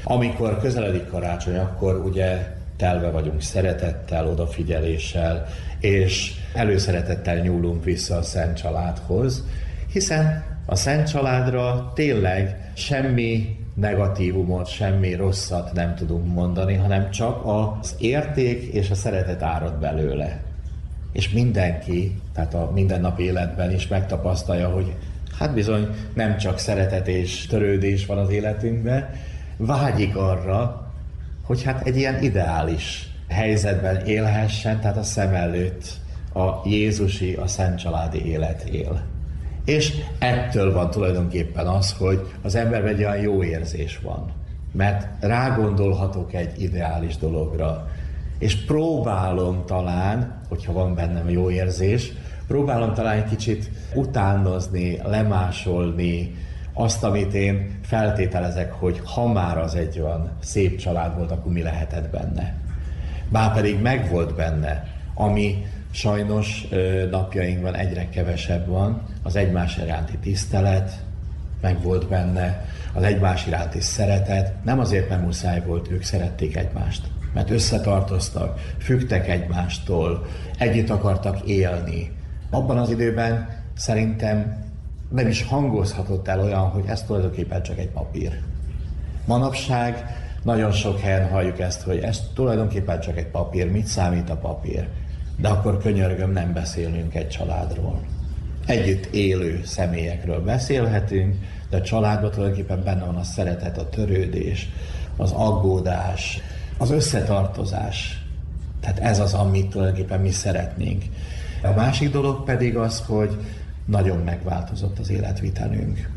Amikor 0.04 0.60
közeledik 0.60 1.08
karácsony, 1.08 1.58
akkor 1.58 1.96
ugye 2.06 2.56
telve 2.78 3.10
vagyunk 3.10 3.42
szeretettel, 3.42 4.28
odafigyeléssel, 4.28 5.46
és 5.80 6.34
előszeretettel 6.54 7.38
nyúlunk 7.38 7.84
vissza 7.84 8.16
a 8.16 8.22
Szent 8.22 8.58
Családhoz, 8.58 9.44
hiszen 9.92 10.44
a 10.66 10.76
Szent 10.76 11.10
Családra 11.10 11.92
tényleg 11.96 12.72
semmi 12.76 13.58
negatívumot, 13.74 14.68
semmi 14.68 15.14
rosszat 15.14 15.74
nem 15.74 15.96
tudunk 15.96 16.34
mondani, 16.34 16.74
hanem 16.74 17.12
csak 17.12 17.46
az 17.46 17.96
érték 17.98 18.74
és 18.74 18.90
a 18.90 18.96
szeretet 18.96 19.42
árad 19.42 19.80
belőle. 19.80 20.49
És 21.12 21.30
mindenki, 21.30 22.22
tehát 22.34 22.54
a 22.54 22.72
mindennapi 22.74 23.24
életben 23.24 23.74
is 23.74 23.88
megtapasztalja, 23.88 24.70
hogy 24.70 24.96
hát 25.40 25.54
bizony 25.54 25.88
nem 26.14 26.38
csak 26.38 26.58
szeretet 26.58 27.08
és 27.08 27.46
törődés 27.46 28.06
van 28.06 28.18
az 28.18 28.30
életünkben, 28.30 29.10
vágyik 29.58 30.16
arra, 30.16 30.92
hogy 31.44 31.64
hát 31.64 31.88
egy 31.88 31.98
ilyen 31.98 32.24
ideális 32.24 33.10
helyzetben 33.28 34.06
élhessen, 34.06 34.80
tehát 34.80 34.98
a 34.98 35.04
szem 35.04 35.34
előtt 35.34 35.88
a 36.34 36.68
Jézusi, 36.68 37.34
a 37.34 37.48
Szent 37.48 37.80
Családi 37.80 38.26
élet 38.26 38.64
él. 38.64 39.02
És 39.66 39.94
ettől 40.20 40.74
van 40.74 40.90
tulajdonképpen 40.90 41.68
az, 41.68 41.92
hogy 41.92 42.28
az 42.42 42.56
emberben 42.56 42.94
egy 42.94 43.04
olyan 43.04 43.22
jó 43.22 43.44
érzés 43.44 44.00
van. 44.04 44.32
Mert 44.72 45.24
rágondolhatok 45.24 46.34
egy 46.34 46.62
ideális 46.62 47.18
dologra, 47.18 47.88
és 48.40 48.56
próbálom 48.56 49.64
talán, 49.66 50.42
hogyha 50.50 50.74
van 50.74 50.96
bennem 50.96 51.30
jó 51.30 51.50
érzés, 51.50 52.12
próbálom 52.48 52.94
talán 52.94 53.18
egy 53.18 53.30
kicsit 53.30 53.72
utánozni, 53.94 55.00
lemásolni 55.04 56.36
azt, 56.74 57.04
amit 57.04 57.34
én 57.34 57.80
feltételezek, 57.84 58.72
hogy 58.72 59.02
ha 59.04 59.28
már 59.28 59.58
az 59.58 59.76
egy 59.76 60.00
olyan 60.00 60.30
szép 60.42 60.78
család 60.78 61.18
volt, 61.18 61.32
akkor 61.32 61.52
mi 61.52 61.62
lehetett 61.62 62.10
benne. 62.10 62.54
Bár 63.30 63.54
pedig 63.54 63.82
megvolt 63.82 64.36
benne, 64.36 64.88
ami 65.14 65.66
sajnos 65.92 66.68
napjainkban 67.12 67.76
egyre 67.76 68.10
kevesebb 68.10 68.68
van, 68.68 69.02
az 69.24 69.36
egymás 69.36 69.78
iránti 69.78 70.18
tisztelet, 70.18 70.92
meg 71.62 71.82
volt 71.82 72.08
benne, 72.08 72.66
az 72.94 73.04
egymás 73.04 73.48
iránti 73.48 73.82
szeretet, 73.82 74.54
nem 74.64 74.80
azért, 74.80 75.10
mert 75.10 75.22
muszáj 75.22 75.64
volt, 75.66 75.92
ők 75.92 76.04
szerették 76.04 76.56
egymást, 76.56 77.08
mert 77.34 77.50
összetartoztak, 77.50 78.60
fügtek 78.80 79.30
egymástól, 79.30 80.26
együtt 80.58 80.90
akartak 80.90 81.42
élni, 81.42 82.18
Abban 82.50 82.78
az 82.78 82.90
időben 82.90 83.48
szerintem 83.76 84.64
nem 85.10 85.28
is 85.28 85.44
hangozhatott 85.44 86.28
el 86.28 86.40
olyan, 86.40 86.70
hogy 86.70 86.84
ez 86.88 87.04
tulajdonképpen 87.04 87.64
csak 87.64 87.78
egy 87.78 87.90
papír. 87.90 88.40
Manapság 89.26 90.06
nagyon 90.44 90.72
sok 90.72 91.00
helyen 91.00 91.30
halljuk 91.30 91.60
ezt, 91.60 91.82
hogy 91.82 91.98
ez 91.98 92.22
tulajdonképpen 92.34 93.00
csak 93.00 93.18
egy 93.18 93.28
papír, 93.28 93.72
mit 93.72 93.86
számít 93.86 94.30
a 94.30 94.36
papír. 94.36 94.88
De 95.38 95.48
akkor 95.48 95.78
könyörgöm, 95.78 96.32
nem 96.32 96.54
beszélünk 96.54 97.16
egy 97.16 97.30
családról. 97.30 98.02
Együtt 98.66 99.06
élő 99.06 99.62
személyekről 99.66 100.44
beszélhetünk, 100.44 101.36
de 101.70 101.78
a 101.78 101.82
családban 101.82 102.32
tulajdonképpen 102.32 102.84
benne 102.84 103.06
van 103.06 103.16
a 103.16 103.24
szeretet, 103.24 103.78
a 103.78 103.90
törődés, 103.90 104.70
az 105.18 105.32
aggódás, 105.32 106.42
az 106.80 106.92
összetartozás. 106.92 108.24
Tehát 108.80 109.00
ez 109.00 109.20
az, 109.20 109.34
amit 109.34 109.70
tulajdonképpen 109.70 110.20
mi 110.20 110.32
szeretnénk. 110.32 111.04
A 111.64 111.72
másik 111.76 112.12
dolog 112.12 112.44
pedig 112.44 112.78
az, 112.78 113.04
hogy 113.08 113.38
nagyon 113.86 114.18
megváltozott 114.18 115.00
az 115.00 115.10
életvitelünk. 115.10 116.10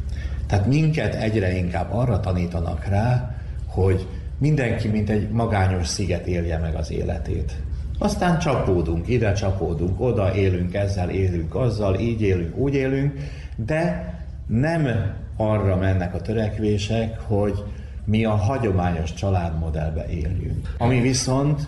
Tehát 0.47 0.67
minket 0.67 1.15
egyre 1.15 1.57
inkább 1.57 1.93
arra 1.93 2.21
tanítanak 2.21 2.85
rá, 2.85 3.35
hogy 3.67 4.07
mindenki, 4.39 4.89
mint 4.89 5.11
egy 5.11 5.31
magányos 5.31 5.87
sziget 5.87 6.27
élje 6.27 6.59
meg 6.59 6.75
az 6.75 6.91
életét. 6.91 7.53
Aztán 7.99 8.39
csapódunk, 8.39 9.09
ide 9.09 9.33
csapódunk, 9.33 10.01
oda 10.01 10.35
élünk, 10.35 10.75
ezzel 10.75 11.11
élünk, 11.11 11.55
azzal, 11.55 11.99
így 11.99 12.23
élünk, 12.23 12.57
úgy 12.57 12.75
élünk, 12.75 13.13
de 13.57 14.15
nem 14.47 15.13
arra 15.37 15.77
mennek 15.77 16.15
a 16.15 16.21
törekvések, 16.21 17.21
hogy 17.21 17.65
mi 18.05 18.25
a 18.25 18.35
hagyományos 18.35 19.15
családmodellbe 19.15 20.07
éljünk. 20.09 20.75
Ami 20.79 21.01
viszont 21.01 21.67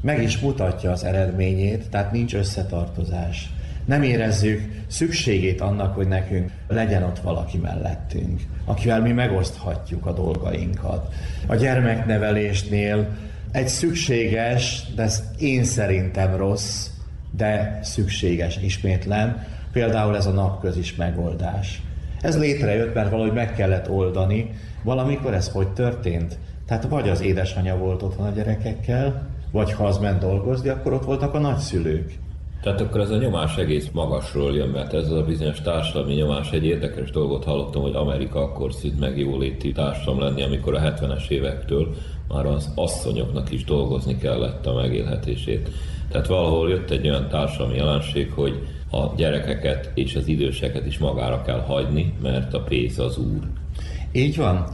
meg 0.00 0.22
is 0.22 0.38
mutatja 0.38 0.90
az 0.90 1.04
eredményét, 1.04 1.88
tehát 1.90 2.12
nincs 2.12 2.34
összetartozás. 2.34 3.50
Nem 3.84 4.02
érezzük 4.02 4.84
szükségét 4.86 5.60
annak, 5.60 5.94
hogy 5.94 6.08
nekünk 6.08 6.50
legyen 6.68 7.02
ott 7.02 7.18
valaki 7.18 7.58
mellettünk, 7.58 8.40
akivel 8.64 9.00
mi 9.00 9.12
megoszthatjuk 9.12 10.06
a 10.06 10.12
dolgainkat. 10.12 11.14
A 11.46 11.54
gyermeknevelésnél 11.54 13.08
egy 13.52 13.68
szükséges, 13.68 14.82
de 14.94 15.02
ez 15.02 15.22
én 15.38 15.64
szerintem 15.64 16.36
rossz, 16.36 16.88
de 17.36 17.78
szükséges 17.82 18.58
ismétlen, 18.62 19.46
például 19.72 20.16
ez 20.16 20.26
a 20.26 20.30
napközis 20.30 20.94
megoldás. 20.94 21.82
Ez 22.20 22.38
létrejött, 22.38 22.94
mert 22.94 23.10
valahogy 23.10 23.32
meg 23.32 23.54
kellett 23.54 23.90
oldani. 23.90 24.50
Valamikor 24.86 25.34
ez 25.34 25.48
hogy 25.48 25.68
történt? 25.68 26.38
Tehát 26.66 26.88
vagy 26.88 27.08
az 27.08 27.20
édesanyja 27.20 27.76
volt 27.76 28.02
otthon 28.02 28.26
a 28.26 28.30
gyerekekkel, 28.30 29.28
vagy 29.52 29.72
ha 29.72 29.84
az 29.84 29.98
ment 29.98 30.20
dolgozni, 30.20 30.68
akkor 30.68 30.92
ott 30.92 31.04
voltak 31.04 31.34
a 31.34 31.38
nagyszülők. 31.38 32.18
Tehát 32.62 32.80
akkor 32.80 33.00
ez 33.00 33.10
a 33.10 33.16
nyomás 33.16 33.56
egész 33.56 33.88
magasról 33.92 34.54
jön, 34.54 34.68
mert 34.68 34.94
ez 34.94 35.10
a 35.10 35.22
bizonyos 35.22 35.60
társadalmi 35.60 36.14
nyomás 36.14 36.52
egy 36.52 36.64
érdekes 36.64 37.10
dolgot 37.10 37.44
hallottam, 37.44 37.82
hogy 37.82 37.94
Amerika 37.94 38.42
akkor 38.42 38.72
szint 38.72 39.00
meg 39.00 39.18
jóléti 39.18 39.72
társadalom 39.72 40.20
lenni, 40.20 40.42
amikor 40.42 40.74
a 40.74 40.80
70-es 40.80 41.28
évektől 41.28 41.94
már 42.28 42.46
az 42.46 42.72
asszonyoknak 42.74 43.50
is 43.52 43.64
dolgozni 43.64 44.16
kellett 44.16 44.66
a 44.66 44.74
megélhetését. 44.74 45.68
Tehát 46.10 46.26
valahol 46.26 46.68
jött 46.68 46.90
egy 46.90 47.08
olyan 47.08 47.28
társadalmi 47.28 47.76
jelenség, 47.76 48.32
hogy 48.32 48.66
a 48.90 49.14
gyerekeket 49.16 49.90
és 49.94 50.16
az 50.16 50.28
időseket 50.28 50.86
is 50.86 50.98
magára 50.98 51.42
kell 51.42 51.60
hagyni, 51.60 52.12
mert 52.22 52.54
a 52.54 52.60
pénz 52.60 52.98
az 52.98 53.18
úr. 53.18 53.40
Így 54.16 54.36
van. 54.36 54.66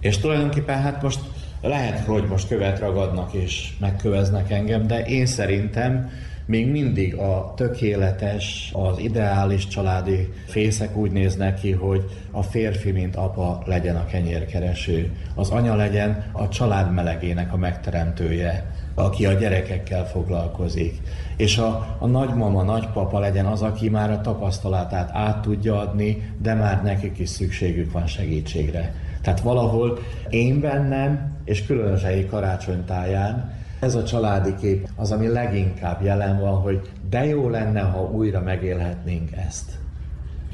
És 0.00 0.18
tulajdonképpen 0.18 0.82
hát 0.82 1.02
most 1.02 1.20
lehet, 1.62 1.98
hogy 1.98 2.24
most 2.24 2.48
követ 2.48 2.78
ragadnak 2.78 3.32
és 3.32 3.68
megköveznek 3.80 4.50
engem, 4.50 4.86
de 4.86 5.04
én 5.04 5.26
szerintem 5.26 6.10
még 6.46 6.70
mindig 6.70 7.14
a 7.14 7.52
tökéletes, 7.56 8.70
az 8.72 8.98
ideális 8.98 9.66
családi 9.66 10.32
fészek 10.46 10.96
úgy 10.96 11.10
néznek 11.10 11.60
ki, 11.60 11.70
hogy 11.72 12.04
a 12.30 12.42
férfi, 12.42 12.90
mint 12.90 13.16
apa 13.16 13.62
legyen 13.64 13.96
a 13.96 14.06
kenyérkereső, 14.06 15.12
az 15.34 15.50
anya 15.50 15.74
legyen 15.74 16.24
a 16.32 16.48
család 16.48 16.92
melegének 16.92 17.52
a 17.52 17.56
megteremtője, 17.56 18.70
aki 18.94 19.26
a 19.26 19.32
gyerekekkel 19.32 20.06
foglalkozik. 20.06 21.00
És 21.36 21.58
a, 21.58 21.96
a 21.98 22.06
nagymama, 22.06 22.62
nagypapa 22.62 23.18
legyen 23.18 23.46
az, 23.46 23.62
aki 23.62 23.88
már 23.88 24.10
a 24.10 24.20
tapasztalatát 24.20 25.10
át 25.12 25.42
tudja 25.42 25.80
adni, 25.80 26.32
de 26.42 26.54
már 26.54 26.82
nekik 26.82 27.18
is 27.18 27.28
szükségük 27.28 27.92
van 27.92 28.06
segítségre. 28.06 28.94
Tehát 29.22 29.40
valahol 29.40 29.98
én 30.30 30.60
bennem, 30.60 31.36
és 31.44 31.66
különösen 31.66 32.28
karácsonytáján 32.28 33.55
ez 33.86 33.94
a 33.94 34.04
családi 34.04 34.54
kép 34.60 34.88
az, 34.96 35.12
ami 35.12 35.28
leginkább 35.28 36.02
jelen 36.02 36.40
van, 36.40 36.54
hogy 36.54 36.80
de 37.10 37.24
jó 37.24 37.48
lenne, 37.48 37.80
ha 37.80 38.10
újra 38.10 38.40
megélhetnénk 38.40 39.30
ezt. 39.46 39.78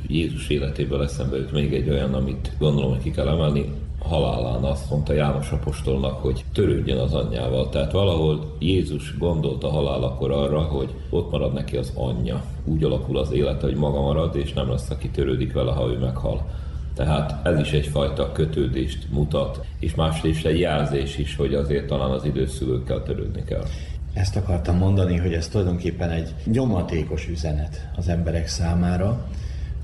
Jézus 0.06 0.48
életéből 0.48 1.02
eszembe 1.02 1.36
jut 1.36 1.52
még 1.52 1.74
egy 1.74 1.88
olyan, 1.88 2.14
amit 2.14 2.52
gondolom, 2.58 2.90
hogy 2.90 3.02
ki 3.02 3.10
kell 3.10 3.28
emelni, 3.28 3.72
halálán 3.98 4.62
azt 4.62 4.90
mondta 4.90 5.12
János 5.12 5.50
apostolnak, 5.50 6.22
hogy 6.22 6.44
törődjön 6.52 6.98
az 6.98 7.14
anyjával. 7.14 7.68
Tehát 7.68 7.92
valahol 7.92 8.56
Jézus 8.58 9.18
gondolta 9.18 9.68
halálakor 9.68 10.30
arra, 10.30 10.60
hogy 10.60 10.94
ott 11.10 11.30
marad 11.30 11.52
neki 11.52 11.76
az 11.76 11.92
anyja. 11.94 12.42
Úgy 12.64 12.84
alakul 12.84 13.18
az 13.18 13.32
élete, 13.32 13.66
hogy 13.66 13.76
maga 13.76 14.00
marad, 14.00 14.36
és 14.36 14.52
nem 14.52 14.70
lesz, 14.70 14.90
aki 14.90 15.08
törődik 15.08 15.52
vele, 15.52 15.72
ha 15.72 15.88
ő 15.88 15.98
meghal. 15.98 16.46
Tehát 16.94 17.46
ez 17.46 17.58
is 17.58 17.72
egyfajta 17.72 18.32
kötődést 18.32 19.06
mutat, 19.10 19.66
és 19.78 19.94
másrészt 19.94 20.46
egy 20.46 20.58
jelzés 20.58 21.18
is, 21.18 21.36
hogy 21.36 21.54
azért 21.54 21.86
talán 21.86 22.10
az 22.10 22.24
időszülőkkel 22.24 23.02
törődni 23.02 23.44
kell. 23.44 23.64
Ezt 24.12 24.36
akartam 24.36 24.76
mondani, 24.76 25.16
hogy 25.16 25.32
ez 25.32 25.48
tulajdonképpen 25.48 26.10
egy 26.10 26.34
nyomatékos 26.44 27.28
üzenet 27.28 27.88
az 27.96 28.08
emberek 28.08 28.48
számára, 28.48 29.26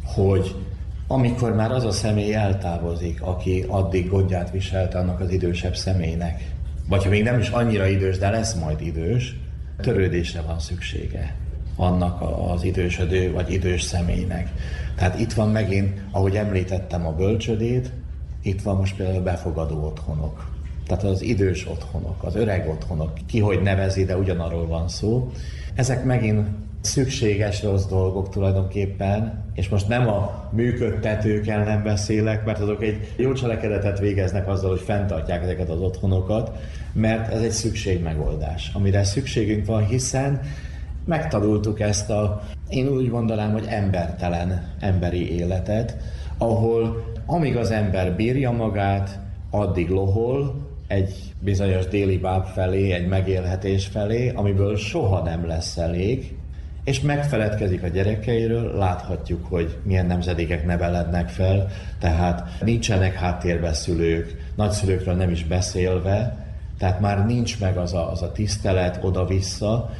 hogy 0.05 0.55
amikor 1.07 1.55
már 1.55 1.73
az 1.73 1.85
a 1.85 1.91
személy 1.91 2.35
eltávozik, 2.35 3.23
aki 3.23 3.65
addig 3.69 4.09
gondját 4.09 4.51
viselte 4.51 4.99
annak 4.99 5.21
az 5.21 5.31
idősebb 5.31 5.77
személynek, 5.77 6.51
vagy 6.89 7.05
ha 7.05 7.11
még 7.11 7.23
nem 7.23 7.39
is 7.39 7.49
annyira 7.49 7.87
idős, 7.87 8.19
de 8.19 8.31
lesz 8.31 8.55
majd 8.55 8.81
idős, 8.81 9.37
törődésre 9.81 10.41
van 10.41 10.59
szüksége 10.59 11.35
annak 11.77 12.23
az 12.53 12.63
idősödő 12.63 13.33
vagy 13.33 13.53
idős 13.53 13.83
személynek. 13.83 14.49
Tehát 14.99 15.19
itt 15.19 15.33
van 15.33 15.49
megint, 15.49 16.01
ahogy 16.11 16.37
említettem 16.37 17.07
a 17.07 17.13
bölcsödét, 17.13 17.91
itt 18.43 18.63
van 18.63 18.77
most 18.77 18.97
például 18.97 19.19
a 19.19 19.23
befogadó 19.23 19.85
otthonok. 19.85 20.51
Tehát 20.87 21.05
az 21.05 21.23
idős 21.23 21.69
otthonok, 21.69 22.23
az 22.23 22.37
öreg 22.37 22.69
otthonok, 22.69 23.13
ki 23.27 23.41
hogy 23.41 23.63
nevezi, 23.63 24.05
de 24.05 24.17
ugyanarról 24.17 24.67
van 24.67 24.89
szó. 24.89 25.33
Ezek 25.75 26.05
megint 26.05 26.49
szükséges 26.81 27.63
rossz 27.63 27.85
dolgok 27.85 28.29
tulajdonképpen, 28.29 29.45
és 29.55 29.69
most 29.69 29.89
nem 29.89 30.09
a 30.09 30.49
működtetők 30.53 31.47
ellen 31.47 31.83
beszélek, 31.83 32.45
mert 32.45 32.59
azok 32.59 32.83
egy 32.83 33.13
jó 33.17 33.33
cselekedetet 33.33 33.99
végeznek 33.99 34.49
azzal, 34.49 34.71
hogy 34.71 34.81
fenntartják 34.81 35.43
ezeket 35.43 35.69
az 35.69 35.81
otthonokat, 35.81 36.51
mert 36.93 37.33
ez 37.33 37.43
egy 37.43 37.51
szükségmegoldás, 37.51 38.71
amire 38.75 39.05
szükségünk 39.05 39.67
van, 39.67 39.87
hiszen 39.87 40.41
megtanultuk 41.09 41.81
ezt 41.81 42.11
a, 42.11 42.43
én 42.69 42.89
úgy 42.89 43.11
mondanám, 43.11 43.53
hogy 43.53 43.65
embertelen 43.69 44.75
emberi 44.81 45.39
életet, 45.39 45.97
ahol 46.39 47.05
amíg 47.27 47.57
az 47.57 47.71
ember 47.71 48.17
bírja 48.17 48.51
magát, 48.51 49.19
addig 49.51 49.89
lohol 49.89 50.67
egy 50.87 51.15
bizonyos 51.41 51.87
déli 51.87 52.19
báb 52.19 52.47
felé, 52.47 52.93
egy 52.93 53.09
megélhetés 53.09 53.87
felé, 53.87 54.29
amiből 54.29 54.77
soha 54.77 55.23
nem 55.23 55.47
lesz 55.47 55.77
elég, 55.77 56.37
és 56.85 57.01
megfeledkezik 57.01 57.83
a 57.83 57.89
gyerekeiről, 57.89 58.77
láthatjuk, 58.77 59.47
hogy 59.47 59.77
milyen 59.83 60.07
nemzedékek 60.07 60.67
nevelednek 60.67 61.29
fel, 61.29 61.69
tehát 61.99 62.49
nincsenek 62.65 63.15
háttérbe 63.15 63.73
szülők, 63.73 64.53
nagyszülőkről 64.57 65.15
nem 65.15 65.31
is 65.31 65.45
beszélve, 65.45 66.47
tehát 66.79 67.01
már 67.01 67.27
nincs 67.27 67.61
meg 67.61 67.77
az 67.77 67.95
a, 67.95 68.11
az 68.11 68.23
a 68.23 68.33
tisztelet 68.33 68.99
oda-vissza, 69.03 69.91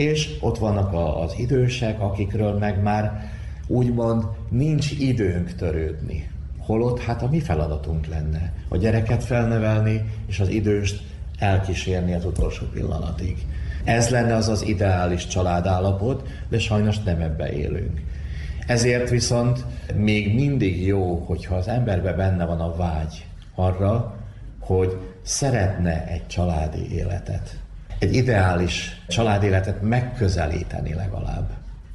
és 0.00 0.36
ott 0.40 0.58
vannak 0.58 0.92
a, 0.92 1.22
az 1.22 1.34
idősek, 1.38 2.00
akikről 2.00 2.58
meg 2.58 2.82
már 2.82 3.30
úgymond 3.66 4.24
nincs 4.48 4.90
időnk 4.90 5.54
törődni. 5.54 6.30
Holott 6.58 7.00
hát 7.00 7.22
a 7.22 7.28
mi 7.28 7.40
feladatunk 7.40 8.06
lenne 8.06 8.52
a 8.68 8.76
gyereket 8.76 9.24
felnevelni, 9.24 10.04
és 10.26 10.40
az 10.40 10.48
időst 10.48 11.02
elkísérni 11.38 12.14
az 12.14 12.24
utolsó 12.24 12.66
pillanatig. 12.72 13.36
Ez 13.84 14.08
lenne 14.08 14.34
az 14.34 14.48
az 14.48 14.62
ideális 14.62 15.26
családállapot, 15.26 16.28
de 16.48 16.58
sajnos 16.58 16.98
nem 16.98 17.20
ebbe 17.20 17.52
élünk. 17.52 18.00
Ezért 18.66 19.10
viszont 19.10 19.64
még 19.94 20.34
mindig 20.34 20.86
jó, 20.86 21.24
hogyha 21.26 21.54
az 21.54 21.68
emberbe 21.68 22.12
benne 22.12 22.44
van 22.44 22.60
a 22.60 22.76
vágy 22.76 23.26
arra, 23.54 24.16
hogy 24.60 24.96
szeretne 25.22 26.06
egy 26.06 26.26
családi 26.26 26.94
életet 26.94 27.59
egy 28.00 28.14
ideális 28.14 29.00
családéletet 29.08 29.82
megközelíteni 29.82 30.94
legalább. 30.94 31.50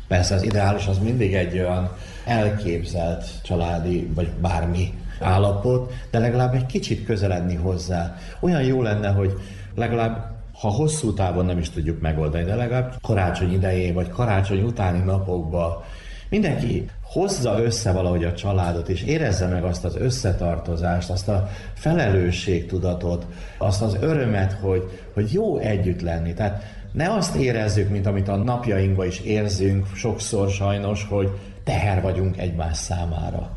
Persze 0.08 0.36
az 0.36 0.44
ideális 0.44 0.88
az 0.88 0.98
mindig 0.98 1.34
egy 1.34 1.60
olyan 1.60 1.92
elképzelt 2.26 3.26
családi, 3.44 4.12
vagy 4.16 4.30
bármi 4.42 4.94
állapot, 5.20 5.94
de 6.12 6.20
legalább 6.20 6.54
egy 6.54 6.66
kicsit 6.66 7.06
közeledni 7.06 7.56
hozzá. 7.56 8.16
Olyan 8.40 8.64
jó 8.64 8.82
lenne, 8.82 9.10
hogy 9.10 9.34
legalább 9.76 10.34
ha 10.60 10.70
hosszú 10.70 11.14
távon 11.14 11.46
nem 11.46 11.58
is 11.58 11.70
tudjuk 11.70 12.02
megoldani, 12.02 12.44
de 12.44 12.56
legalább 12.56 12.94
karácsony 13.02 13.54
idején, 13.54 13.94
vagy 13.94 14.10
karácsony 14.10 14.62
utáni 14.62 15.00
napokban 15.00 15.84
mindenki 16.30 16.90
hozza 17.16 17.64
össze 17.64 17.92
valahogy 17.92 18.24
a 18.24 18.34
családot, 18.34 18.90
és 18.90 19.04
érezze 19.04 19.48
meg 19.48 19.64
azt 19.64 19.86
az 19.86 19.96
összetartozást, 19.96 21.10
azt 21.10 21.28
a 21.28 21.50
felelősségtudatot, 21.74 23.26
azt 23.58 23.82
az 23.82 23.98
örömet, 24.02 24.52
hogy, 24.52 24.84
hogy 25.14 25.34
jó 25.34 25.58
együtt 25.58 26.02
lenni. 26.02 26.34
Tehát 26.34 26.64
ne 26.92 27.14
azt 27.14 27.36
érezzük, 27.36 27.90
mint 27.90 28.06
amit 28.06 28.28
a 28.28 28.36
napjainkban 28.36 29.08
is 29.08 29.20
érzünk, 29.20 29.88
sokszor 29.94 30.50
sajnos, 30.50 31.06
hogy 31.10 31.30
teher 31.64 32.02
vagyunk 32.02 32.38
egymás 32.38 32.78
számára. 32.78 33.50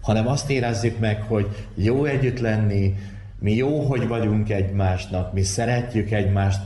Hanem 0.00 0.26
azt 0.28 0.50
érezzük 0.50 0.98
meg, 0.98 1.22
hogy 1.22 1.48
jó 1.74 2.04
együtt 2.04 2.38
lenni, 2.38 2.94
mi 3.38 3.54
jó, 3.54 3.80
hogy 3.80 4.08
vagyunk 4.08 4.50
egymásnak, 4.50 5.32
mi 5.32 5.42
szeretjük 5.42 6.10
egymást. 6.10 6.60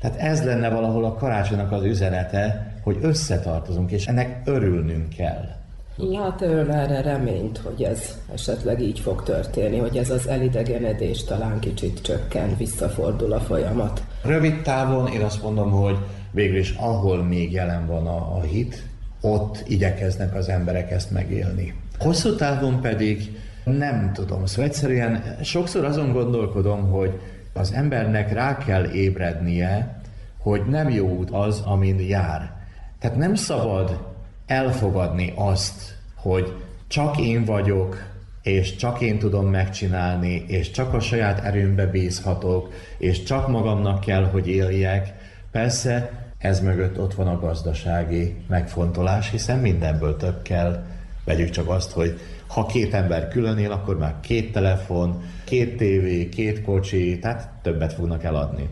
Tehát 0.00 0.16
ez 0.16 0.44
lenne 0.44 0.68
valahol 0.68 1.04
a 1.04 1.14
karácsonynak 1.14 1.72
az 1.72 1.84
üzenete, 1.84 2.71
hogy 2.82 2.98
összetartozunk, 3.00 3.90
és 3.90 4.06
ennek 4.06 4.40
örülnünk 4.44 5.08
kell. 5.08 5.60
Lát 5.96 6.40
ön 6.40 6.70
erre 6.70 7.00
reményt, 7.00 7.58
hogy 7.58 7.82
ez 7.82 8.18
esetleg 8.34 8.80
így 8.80 9.00
fog 9.00 9.22
történni, 9.22 9.78
hogy 9.78 9.96
ez 9.96 10.10
az 10.10 10.28
elidegenedés 10.28 11.24
talán 11.24 11.58
kicsit 11.58 12.02
csökken, 12.02 12.56
visszafordul 12.56 13.32
a 13.32 13.40
folyamat? 13.40 14.02
Rövid 14.24 14.62
távon 14.62 15.06
én 15.06 15.20
azt 15.20 15.42
mondom, 15.42 15.70
hogy 15.70 15.96
végül 16.30 16.58
is 16.58 16.70
ahol 16.70 17.22
még 17.22 17.52
jelen 17.52 17.86
van 17.86 18.06
a, 18.06 18.36
a 18.36 18.40
hit, 18.40 18.86
ott 19.20 19.62
igyekeznek 19.66 20.34
az 20.34 20.48
emberek 20.48 20.90
ezt 20.90 21.10
megélni. 21.10 21.74
Hosszú 21.98 22.34
távon 22.34 22.80
pedig 22.80 23.36
nem 23.64 24.12
tudom, 24.12 24.46
szóval 24.46 24.64
egyszerűen 24.64 25.36
sokszor 25.42 25.84
azon 25.84 26.12
gondolkodom, 26.12 26.90
hogy 26.90 27.20
az 27.52 27.72
embernek 27.72 28.32
rá 28.32 28.58
kell 28.58 28.84
ébrednie, 28.84 30.00
hogy 30.38 30.62
nem 30.68 30.90
jó 30.90 31.08
út 31.08 31.30
az, 31.30 31.60
amin 31.60 32.00
jár. 32.00 32.61
Tehát 33.02 33.16
nem 33.16 33.34
szabad 33.34 33.98
elfogadni 34.46 35.32
azt, 35.36 35.96
hogy 36.14 36.52
csak 36.88 37.18
én 37.18 37.44
vagyok, 37.44 37.96
és 38.42 38.76
csak 38.76 39.00
én 39.00 39.18
tudom 39.18 39.46
megcsinálni, 39.46 40.44
és 40.46 40.70
csak 40.70 40.94
a 40.94 41.00
saját 41.00 41.44
erőmbe 41.44 41.86
bízhatok, 41.86 42.72
és 42.98 43.22
csak 43.22 43.48
magamnak 43.48 44.00
kell, 44.00 44.24
hogy 44.24 44.48
éljek. 44.48 45.14
Persze 45.50 46.10
ez 46.38 46.60
mögött 46.60 47.00
ott 47.00 47.14
van 47.14 47.26
a 47.26 47.40
gazdasági 47.40 48.36
megfontolás, 48.48 49.30
hiszen 49.30 49.58
mindenből 49.58 50.16
több 50.16 50.42
kell. 50.42 50.84
Vegyük 51.24 51.50
csak 51.50 51.68
azt, 51.68 51.90
hogy 51.90 52.20
ha 52.46 52.66
két 52.66 52.94
ember 52.94 53.28
külön 53.28 53.58
él, 53.58 53.72
akkor 53.72 53.98
már 53.98 54.14
két 54.20 54.52
telefon, 54.52 55.22
két 55.44 55.76
tévé, 55.76 56.28
két 56.28 56.62
kocsi, 56.62 57.18
tehát 57.18 57.50
többet 57.62 57.92
fognak 57.92 58.24
eladni. 58.24 58.68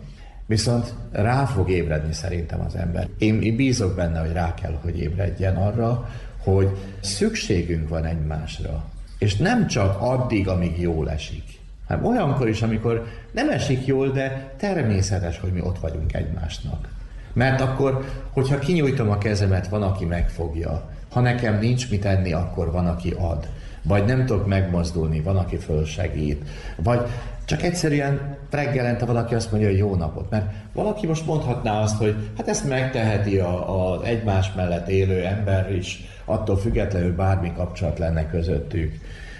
Viszont 0.50 0.94
rá 1.12 1.44
fog 1.44 1.70
ébredni 1.70 2.12
szerintem 2.12 2.60
az 2.60 2.74
ember. 2.74 3.08
Én, 3.18 3.42
én 3.42 3.56
bízok 3.56 3.94
benne, 3.94 4.20
hogy 4.20 4.32
rá 4.32 4.54
kell, 4.54 4.78
hogy 4.82 4.98
ébredjen 4.98 5.56
arra, 5.56 6.10
hogy 6.38 6.68
szükségünk 7.00 7.88
van 7.88 8.04
egymásra. 8.04 8.84
És 9.18 9.36
nem 9.36 9.66
csak 9.66 10.00
addig, 10.00 10.48
amíg 10.48 10.80
jól 10.80 11.10
esik, 11.10 11.44
hanem 11.86 12.04
olyankor 12.04 12.48
is, 12.48 12.62
amikor 12.62 13.06
nem 13.32 13.50
esik 13.50 13.86
jól, 13.86 14.08
de 14.08 14.54
természetes, 14.56 15.38
hogy 15.38 15.52
mi 15.52 15.60
ott 15.60 15.78
vagyunk 15.78 16.14
egymásnak. 16.14 16.88
Mert 17.32 17.60
akkor, 17.60 18.04
hogyha 18.30 18.58
kinyújtom 18.58 19.10
a 19.10 19.18
kezemet, 19.18 19.68
van, 19.68 19.82
aki 19.82 20.04
megfogja. 20.04 20.90
Ha 21.10 21.20
nekem 21.20 21.58
nincs 21.58 21.90
mit 21.90 22.04
enni, 22.04 22.32
akkor 22.32 22.70
van, 22.70 22.86
aki 22.86 23.14
ad. 23.18 23.48
Vagy 23.82 24.04
nem 24.04 24.26
tudok 24.26 24.46
megmozdulni, 24.46 25.20
van, 25.20 25.36
aki 25.36 25.56
fölsegít. 25.56 26.44
Vagy 26.76 27.00
csak 27.50 27.62
egyszerűen 27.62 28.36
reggelente 28.50 29.04
valaki 29.04 29.34
azt 29.34 29.50
mondja, 29.50 29.68
hogy 29.68 29.78
jó 29.78 29.94
napot. 29.94 30.30
Mert 30.30 30.44
valaki 30.72 31.06
most 31.06 31.26
mondhatná 31.26 31.80
azt, 31.80 31.96
hogy 31.96 32.14
hát 32.36 32.48
ezt 32.48 32.68
megteheti 32.68 33.38
az 33.38 34.02
egymás 34.04 34.52
mellett 34.56 34.88
élő 34.88 35.24
ember 35.24 35.72
is, 35.72 36.04
attól 36.24 36.58
függetlenül 36.58 37.14
bármi 37.14 37.52
kapcsolat 37.56 37.98
lenne 37.98 38.26
közöttük. 38.26 38.94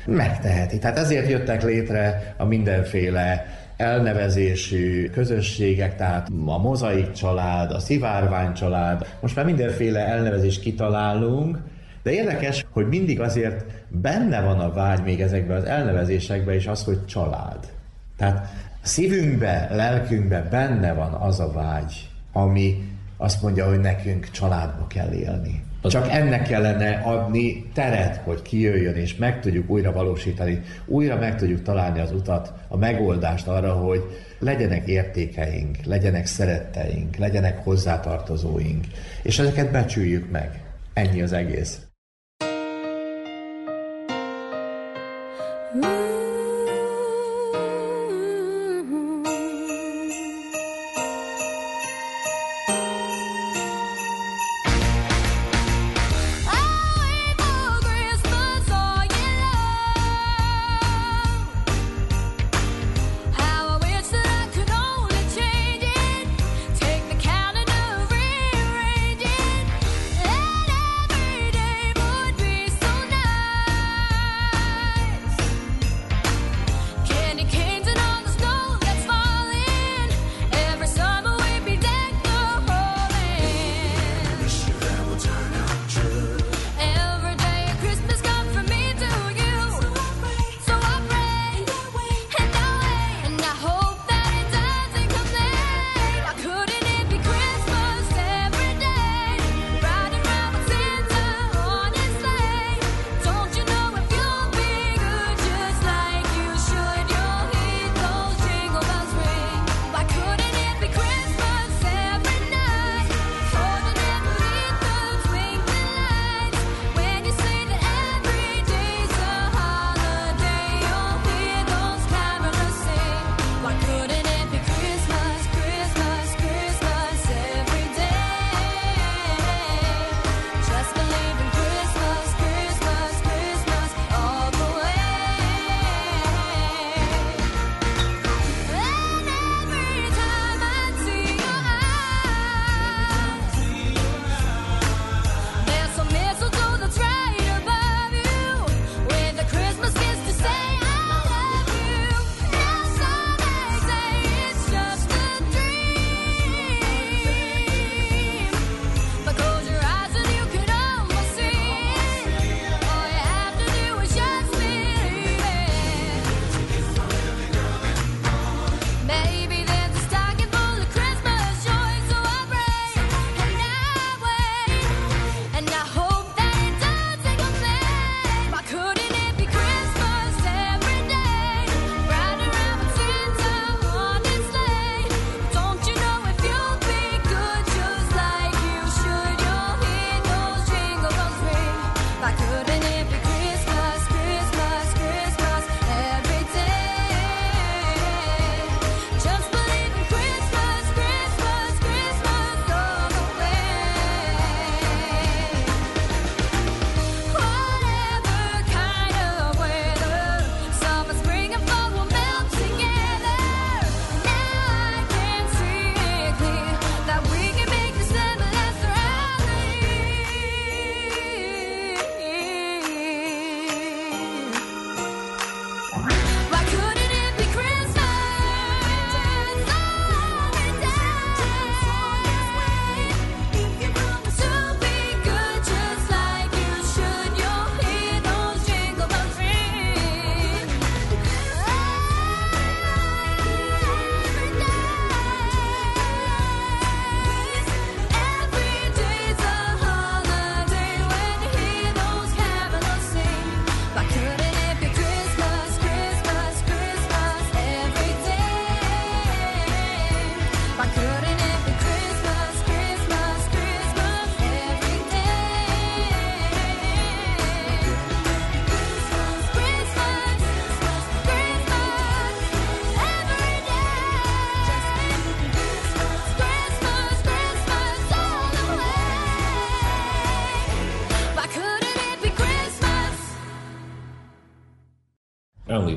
Megteheti. 0.07 0.79
Tehát 0.79 0.99
ezért 0.99 1.29
jöttek 1.29 1.63
létre 1.63 2.35
a 2.37 2.45
mindenféle 2.45 3.47
elnevezésű 3.77 5.11
közösségek, 5.11 5.97
tehát 5.97 6.29
a 6.47 6.59
mozaik 6.59 7.13
család, 7.13 7.71
a 7.71 7.79
szivárvány 7.79 8.53
család, 8.53 9.07
most 9.21 9.37
már 9.37 9.45
mindenféle 9.45 10.07
elnevezést 10.07 10.61
kitalálunk, 10.61 11.59
de 12.03 12.11
érdekes, 12.11 12.67
hogy 12.71 12.89
mindig 12.89 13.21
azért 13.21 13.65
benne 13.89 14.41
van 14.41 14.59
a 14.59 14.73
vágy 14.73 15.03
még 15.03 15.21
ezekben 15.21 15.57
az 15.57 15.65
elnevezésekben 15.65 16.55
is 16.55 16.67
az, 16.67 16.85
hogy 16.85 17.07
család. 17.07 17.79
Tehát 18.21 18.47
szívünkbe, 18.83 19.69
lelkünkbe 19.71 20.43
benne 20.51 20.93
van 20.93 21.13
az 21.13 21.41
a 21.41 21.53
vágy, 21.53 22.09
ami 22.33 22.83
azt 23.17 23.43
mondja, 23.43 23.69
hogy 23.69 23.81
nekünk 23.81 24.31
családba 24.31 24.87
kell 24.87 25.13
élni. 25.13 25.65
Csak 25.83 26.09
ennek 26.11 26.43
kellene 26.43 27.01
adni 27.05 27.71
teret, 27.75 28.17
hogy 28.17 28.43
kijöjjön, 28.43 28.95
és 28.95 29.17
meg 29.17 29.41
tudjuk 29.41 29.71
újra 29.71 29.93
valósítani, 29.93 30.63
újra 30.87 31.17
meg 31.17 31.37
tudjuk 31.37 31.63
találni 31.63 32.01
az 32.01 32.13
utat, 32.13 32.53
a 32.69 32.77
megoldást 32.77 33.47
arra, 33.47 33.73
hogy 33.73 34.03
legyenek 34.39 34.89
értékeink, 34.89 35.77
legyenek 35.85 36.27
szeretteink, 36.27 37.17
legyenek 37.17 37.65
hozzátartozóink, 37.65 38.85
és 39.23 39.39
ezeket 39.39 39.71
becsüljük 39.71 40.31
meg. 40.31 40.63
Ennyi 40.93 41.23
az 41.23 41.33
egész. 41.33 41.90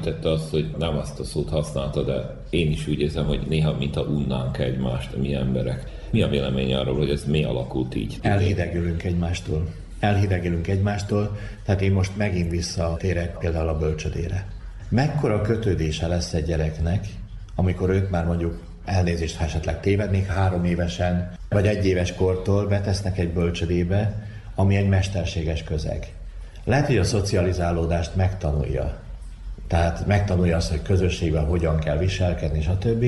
Említette 0.05 0.31
azt, 0.31 0.49
hogy 0.49 0.75
nem 0.77 0.97
azt 0.97 1.19
a 1.19 1.23
szót 1.23 1.49
használta, 1.49 2.03
de 2.03 2.35
én 2.49 2.71
is 2.71 2.87
úgy 2.87 2.99
érzem, 2.99 3.25
hogy 3.25 3.39
néha 3.47 3.77
mintha 3.77 4.01
unnánk 4.01 4.57
egymást, 4.57 5.17
mi 5.17 5.33
emberek. 5.33 5.83
Mi 6.11 6.21
a 6.21 6.27
vélemény 6.27 6.73
arról, 6.73 6.97
hogy 6.97 7.09
ez 7.09 7.25
mi 7.25 7.43
alakult 7.43 7.95
így? 7.95 8.17
Elhidegülünk 8.21 9.03
egymástól. 9.03 9.67
Elhidegülünk 9.99 10.67
egymástól, 10.67 11.37
tehát 11.65 11.81
én 11.81 11.91
most 11.91 12.17
megint 12.17 12.49
visszatérek 12.49 13.37
például 13.37 13.67
a 13.67 13.77
bölcsödére. 13.77 14.47
Mekkora 14.89 15.41
kötődése 15.41 16.07
lesz 16.07 16.33
egy 16.33 16.45
gyereknek, 16.45 17.05
amikor 17.55 17.89
őt 17.89 18.09
már 18.09 18.25
mondjuk 18.25 18.59
elnézést, 18.85 19.37
ha 19.37 19.43
esetleg 19.43 19.79
tévednék, 19.79 20.25
három 20.25 20.63
évesen 20.63 21.31
vagy 21.49 21.67
egy 21.67 21.85
éves 21.85 22.13
kortól 22.15 22.67
betesznek 22.67 23.17
egy 23.17 23.29
bölcsödébe, 23.29 24.27
ami 24.55 24.75
egy 24.75 24.89
mesterséges 24.89 25.63
közeg. 25.63 26.13
Lehet, 26.63 26.87
hogy 26.87 26.97
a 26.97 27.03
szocializálódást 27.03 28.15
megtanulja. 28.15 29.02
Tehát 29.73 30.05
megtanulja 30.05 30.57
azt, 30.57 30.69
hogy 30.69 30.81
közösségben 30.81 31.45
hogyan 31.45 31.79
kell 31.79 31.97
viselkedni, 31.97 32.61
stb. 32.61 33.05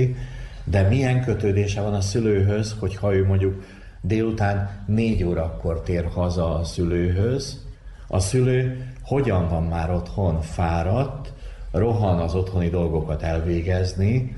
De 0.63 0.81
milyen 0.81 1.23
kötődése 1.23 1.81
van 1.81 1.93
a 1.93 2.01
szülőhöz, 2.01 2.75
hogyha 2.79 3.15
ő 3.15 3.25
mondjuk 3.25 3.63
délután 4.01 4.69
négy 4.85 5.23
órakor 5.23 5.81
tér 5.81 6.05
haza 6.13 6.55
a 6.55 6.63
szülőhöz, 6.63 7.63
a 8.07 8.19
szülő 8.19 8.87
hogyan 9.03 9.49
van 9.49 9.63
már 9.63 9.91
otthon 9.91 10.41
fáradt, 10.41 11.33
rohan 11.71 12.19
az 12.19 12.35
otthoni 12.35 12.69
dolgokat 12.69 13.21
elvégezni, 13.21 14.35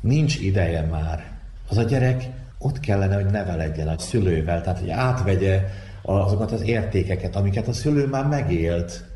nincs 0.00 0.38
ideje 0.38 0.82
már. 0.82 1.30
Az 1.68 1.76
a 1.76 1.82
gyerek 1.82 2.28
ott 2.58 2.80
kellene, 2.80 3.14
hogy 3.14 3.30
neveledjen 3.30 3.88
a 3.88 3.98
szülővel, 3.98 4.62
tehát 4.62 4.78
hogy 4.78 4.90
átvegye 4.90 5.64
azokat 6.02 6.52
az 6.52 6.62
értékeket, 6.62 7.36
amiket 7.36 7.68
a 7.68 7.72
szülő 7.72 8.06
már 8.06 8.26
megélt. 8.26 9.09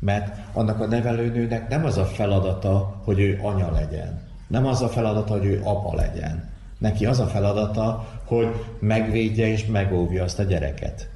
Mert 0.00 0.36
annak 0.52 0.80
a 0.80 0.86
nevelőnőnek 0.86 1.68
nem 1.68 1.84
az 1.84 1.98
a 1.98 2.04
feladata, 2.04 3.00
hogy 3.04 3.20
ő 3.20 3.38
anya 3.42 3.72
legyen. 3.72 4.20
Nem 4.46 4.66
az 4.66 4.82
a 4.82 4.88
feladata, 4.88 5.32
hogy 5.32 5.44
ő 5.44 5.60
apa 5.64 5.94
legyen. 5.94 6.48
Neki 6.78 7.06
az 7.06 7.20
a 7.20 7.26
feladata, 7.26 8.08
hogy 8.24 8.48
megvédje 8.78 9.46
és 9.46 9.66
megóvja 9.66 10.24
azt 10.24 10.38
a 10.38 10.42
gyereket. 10.42 11.08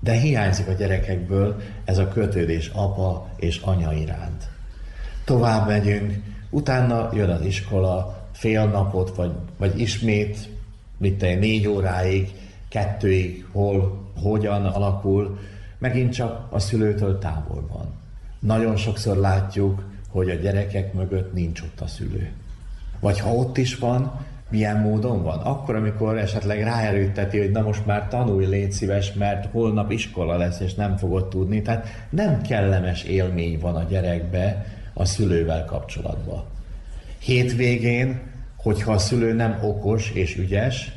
De 0.00 0.12
hiányzik 0.12 0.68
a 0.68 0.72
gyerekekből 0.72 1.60
ez 1.84 1.98
a 1.98 2.08
kötődés 2.08 2.68
apa 2.68 3.28
és 3.36 3.58
anya 3.58 3.92
iránt. 3.92 4.48
Tovább 5.24 5.66
megyünk, 5.66 6.22
utána 6.50 7.08
jön 7.12 7.30
az 7.30 7.40
iskola, 7.40 8.22
fél 8.32 8.64
napot, 8.64 9.16
vagy, 9.16 9.32
vagy 9.56 9.80
ismét, 9.80 10.48
mit 10.98 11.18
te, 11.18 11.34
négy 11.34 11.66
óráig, 11.66 12.30
kettőig, 12.68 13.46
hol, 13.52 14.04
hogyan 14.22 14.66
alakul, 14.66 15.38
megint 15.78 16.12
csak 16.12 16.46
a 16.50 16.58
szülőtől 16.58 17.18
távol 17.18 17.66
van. 17.72 18.03
Nagyon 18.44 18.76
sokszor 18.76 19.16
látjuk, 19.16 19.84
hogy 20.08 20.30
a 20.30 20.34
gyerekek 20.34 20.92
mögött 20.92 21.32
nincs 21.32 21.60
ott 21.60 21.80
a 21.80 21.86
szülő. 21.86 22.30
Vagy 23.00 23.20
ha 23.20 23.30
ott 23.30 23.56
is 23.56 23.76
van, 23.76 24.20
milyen 24.48 24.80
módon 24.80 25.22
van? 25.22 25.38
Akkor, 25.38 25.74
amikor 25.74 26.18
esetleg 26.18 26.62
ráerőtteti, 26.62 27.38
hogy 27.38 27.50
na 27.50 27.60
most 27.60 27.86
már 27.86 28.08
tanulj, 28.08 28.46
légy 28.46 28.72
szíves, 28.72 29.12
mert 29.12 29.50
holnap 29.50 29.90
iskola 29.90 30.36
lesz, 30.36 30.60
és 30.60 30.74
nem 30.74 30.96
fogod 30.96 31.28
tudni. 31.28 31.62
Tehát 31.62 31.86
nem 32.10 32.42
kellemes 32.42 33.02
élmény 33.02 33.58
van 33.60 33.76
a 33.76 33.82
gyerekbe 33.82 34.66
a 34.92 35.04
szülővel 35.04 35.64
kapcsolatban. 35.64 36.44
Hétvégén, 37.18 38.20
hogyha 38.56 38.92
a 38.92 38.98
szülő 38.98 39.32
nem 39.32 39.58
okos 39.62 40.10
és 40.10 40.36
ügyes, 40.36 40.92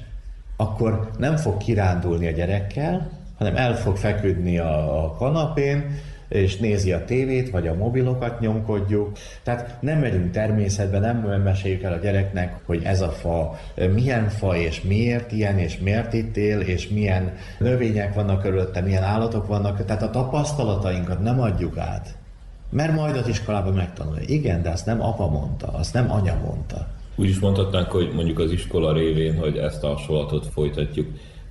akkor 0.57 1.11
nem 1.17 1.35
fog 1.35 1.57
kirándulni 1.57 2.27
a 2.27 2.31
gyerekkel, 2.31 3.09
hanem 3.37 3.55
el 3.55 3.75
fog 3.75 3.97
feküdni 3.97 4.57
a, 4.57 5.03
a 5.03 5.11
kanapén, 5.11 5.85
és 6.29 6.57
nézi 6.57 6.91
a 6.91 7.05
tévét, 7.05 7.49
vagy 7.49 7.67
a 7.67 7.75
mobilokat 7.75 8.39
nyomkodjuk. 8.39 9.11
Tehát 9.43 9.81
nem 9.81 9.99
megyünk 9.99 10.31
természetbe, 10.31 10.99
nem 10.99 11.41
meséljük 11.43 11.81
el 11.81 11.93
a 11.93 11.97
gyereknek, 11.97 12.59
hogy 12.65 12.81
ez 12.83 13.01
a 13.01 13.09
fa 13.09 13.59
milyen 13.93 14.29
fa, 14.29 14.55
és 14.55 14.81
miért 14.81 15.31
ilyen, 15.31 15.57
és 15.57 15.77
miért 15.77 16.13
itt 16.13 16.37
él, 16.37 16.59
és 16.59 16.87
milyen 16.87 17.33
növények 17.59 18.13
vannak 18.13 18.41
körülötte, 18.41 18.81
milyen 18.81 19.03
állatok 19.03 19.47
vannak. 19.47 19.85
Tehát 19.85 20.03
a 20.03 20.09
tapasztalatainkat 20.09 21.19
nem 21.23 21.39
adjuk 21.39 21.77
át. 21.77 22.15
Mert 22.69 22.95
majd 22.95 23.15
az 23.15 23.27
iskolában 23.27 23.73
megtanulja. 23.73 24.23
Igen, 24.25 24.61
de 24.61 24.69
azt 24.69 24.85
nem 24.85 25.01
apa 25.01 25.29
mondta, 25.29 25.67
azt 25.67 25.93
nem 25.93 26.11
anya 26.11 26.35
mondta. 26.45 26.87
Úgy 27.15 27.29
is 27.29 27.39
mondhatnánk, 27.39 27.91
hogy 27.91 28.11
mondjuk 28.15 28.39
az 28.39 28.51
iskola 28.51 28.93
révén, 28.93 29.37
hogy 29.37 29.57
ezt 29.57 29.83
a 29.83 29.87
hasonlatot 29.87 30.45
folytatjuk, 30.45 31.07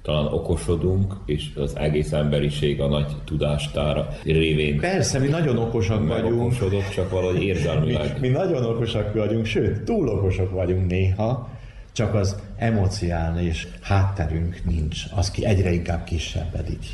talán 0.07 0.27
okosodunk, 0.27 1.15
és 1.25 1.51
az 1.55 1.77
egész 1.77 2.13
emberiség 2.13 2.81
a 2.81 2.89
nagy 2.89 3.17
tudástára 3.25 4.09
révén. 4.25 4.81
Persze, 4.81 5.19
mi 5.19 5.27
nagyon 5.27 5.59
okosak 5.59 6.07
vagyunk. 6.09 6.41
Okosodott, 6.41 6.89
csak 6.89 7.11
valahogy 7.11 7.43
érzelmileg. 7.43 8.19
Mi, 8.21 8.29
mi 8.29 8.35
nagyon 8.35 8.65
okosak 8.65 9.15
vagyunk, 9.15 9.47
sőt, 9.47 9.83
túl 9.83 10.09
okosak 10.09 10.51
vagyunk 10.51 10.91
néha, 10.91 11.49
csak 11.93 12.15
az 12.15 12.37
emocionális 12.57 13.69
hátterünk 13.81 14.63
nincs, 14.65 15.03
az 15.15 15.31
ki 15.31 15.47
egyre 15.47 15.73
inkább 15.73 16.05
kisebbedik. 16.05 16.85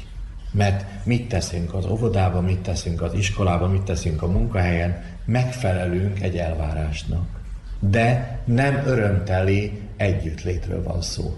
Mert 0.53 0.85
mit 1.05 1.29
teszünk 1.29 1.75
az 1.75 1.87
óvodában, 1.87 2.45
mit 2.45 2.61
teszünk 2.61 3.03
az 3.03 3.15
iskolában, 3.15 3.71
mit 3.71 3.83
teszünk 3.83 4.23
a 4.23 4.27
munkahelyen, 4.27 5.03
megfelelünk 5.25 6.21
egy 6.21 6.37
elvárásnak. 6.37 7.27
De 7.81 8.39
nem 8.45 8.83
örömteli 8.87 9.81
együttlétről 9.97 10.83
van 10.83 11.03
szó. 11.03 11.35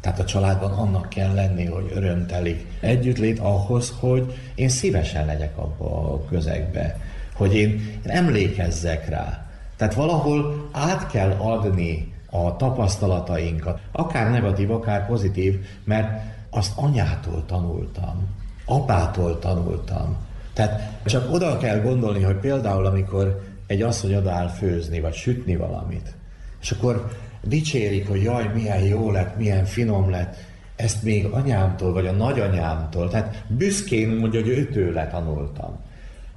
Tehát 0.00 0.18
a 0.18 0.24
családban 0.24 0.72
annak 0.72 1.08
kell 1.08 1.34
lenni, 1.34 1.64
hogy 1.64 1.90
örömteli 1.94 2.66
együttlét 2.80 3.38
ahhoz, 3.38 3.94
hogy 3.98 4.34
én 4.54 4.68
szívesen 4.68 5.26
legyek 5.26 5.58
abba 5.58 6.12
a 6.12 6.24
közegbe, 6.24 6.96
hogy 7.34 7.54
én, 7.54 7.68
én 8.04 8.10
emlékezzek 8.10 9.08
rá. 9.08 9.46
Tehát 9.76 9.94
valahol 9.94 10.68
át 10.72 11.10
kell 11.10 11.30
adni 11.30 12.14
a 12.30 12.56
tapasztalatainkat, 12.56 13.80
akár 13.92 14.30
negatív, 14.30 14.70
akár 14.70 15.06
pozitív, 15.06 15.64
mert 15.84 16.22
azt 16.50 16.72
anyától 16.76 17.44
tanultam, 17.46 18.28
apától 18.64 19.38
tanultam. 19.38 20.16
Tehát 20.52 20.98
csak 21.04 21.32
oda 21.32 21.58
kell 21.58 21.80
gondolni, 21.80 22.22
hogy 22.22 22.36
például 22.36 22.86
amikor 22.86 23.42
egy 23.66 23.82
asszony 23.82 24.14
odaáll 24.14 24.48
főzni, 24.48 25.00
vagy 25.00 25.14
sütni 25.14 25.56
valamit, 25.56 26.14
és 26.60 26.70
akkor 26.70 27.10
dicsérik, 27.42 28.08
hogy 28.08 28.22
jaj, 28.22 28.50
milyen 28.54 28.82
jó 28.82 29.10
lett, 29.10 29.36
milyen 29.36 29.64
finom 29.64 30.10
lett, 30.10 30.36
ezt 30.76 31.02
még 31.02 31.24
anyámtól, 31.24 31.92
vagy 31.92 32.06
a 32.06 32.12
nagyanyámtól, 32.12 33.08
tehát 33.08 33.44
büszkén 33.48 34.08
mondja, 34.08 34.40
hogy 34.40 34.48
őtőle 34.48 35.06
tanultam. 35.06 35.78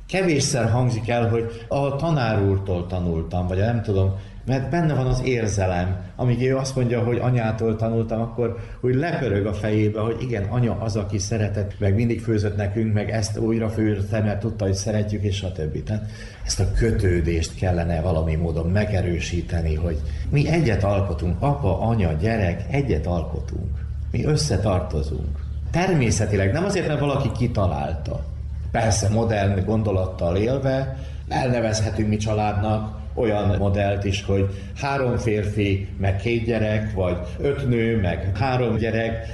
Kevésszer 0.08 0.70
hangzik 0.70 1.10
el, 1.10 1.30
hogy 1.30 1.66
a 1.68 1.96
tanár 1.96 2.42
úrtól 2.42 2.88
tanultam, 2.88 3.48
vagy 3.48 3.58
nem 3.58 3.82
tudom, 3.82 4.16
mert 4.46 4.70
benne 4.70 4.94
van 4.94 5.08
az 5.08 5.22
érzelem. 5.26 5.98
Amíg 6.16 6.42
ő 6.42 6.58
azt 6.58 6.76
mondja, 6.76 7.04
hogy 7.04 7.18
anyától 7.18 7.76
tanultam, 7.76 8.22
akkor 8.22 8.58
úgy 8.82 8.96
lepörög 8.96 9.46
a 9.46 9.54
fejébe, 9.54 10.00
hogy 10.00 10.22
igen, 10.22 10.44
anya 10.44 10.78
az, 10.80 10.96
aki 10.96 11.18
szeretett, 11.18 11.80
meg 11.80 11.96
mindig 11.96 12.22
főzött 12.22 12.56
nekünk, 12.56 12.94
meg 12.94 13.10
ezt 13.10 13.38
újra 13.38 13.70
főzte, 13.70 14.20
mert 14.20 14.40
tudta, 14.40 14.66
hogy 14.66 14.74
szeretjük, 14.74 15.24
és 15.24 15.46
többi. 15.54 15.84
Tehát 15.84 16.10
ezt 16.46 16.60
a 16.60 16.72
kötődést 16.72 17.56
kellene 17.56 18.02
valami 18.02 18.36
módon 18.36 18.70
megerősíteni, 18.70 19.76
hogy 19.76 20.02
mi 20.30 20.48
egyet 20.48 20.84
alkotunk, 20.84 21.36
apa, 21.40 21.80
anya, 21.80 22.14
gyerek, 22.14 22.66
egyet 22.70 23.06
alkotunk. 23.08 23.86
Mi 24.12 24.26
összetartozunk. 24.26 25.40
Természetileg, 25.72 26.52
nem 26.52 26.64
azért, 26.64 26.88
mert 26.88 27.00
valaki 27.00 27.32
kitalálta. 27.32 28.26
Persze 28.72 29.10
modern 29.10 29.66
gondolattal 29.66 30.36
élve, 30.36 30.98
elnevezhetünk 31.28 32.10
mi 32.10 32.18
családnak, 32.18 33.02
olyan 33.14 33.58
modellt 33.58 34.04
is, 34.04 34.24
hogy 34.24 34.50
három 34.76 35.18
férfi, 35.18 35.88
meg 35.98 36.16
két 36.16 36.46
gyerek, 36.46 36.94
vagy 36.94 37.18
öt 37.40 37.70
nő, 37.70 38.02
meg 38.02 38.38
három 38.38 38.78
gyerek, 38.78 39.26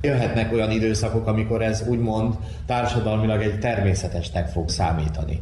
jöhetnek 0.00 0.52
olyan 0.52 0.70
időszakok, 0.70 1.26
amikor 1.26 1.62
ez 1.62 1.84
úgymond 1.88 2.34
társadalmilag 2.66 3.42
egy 3.42 3.58
természetesnek 3.58 4.48
fog 4.48 4.68
számítani. 4.68 5.40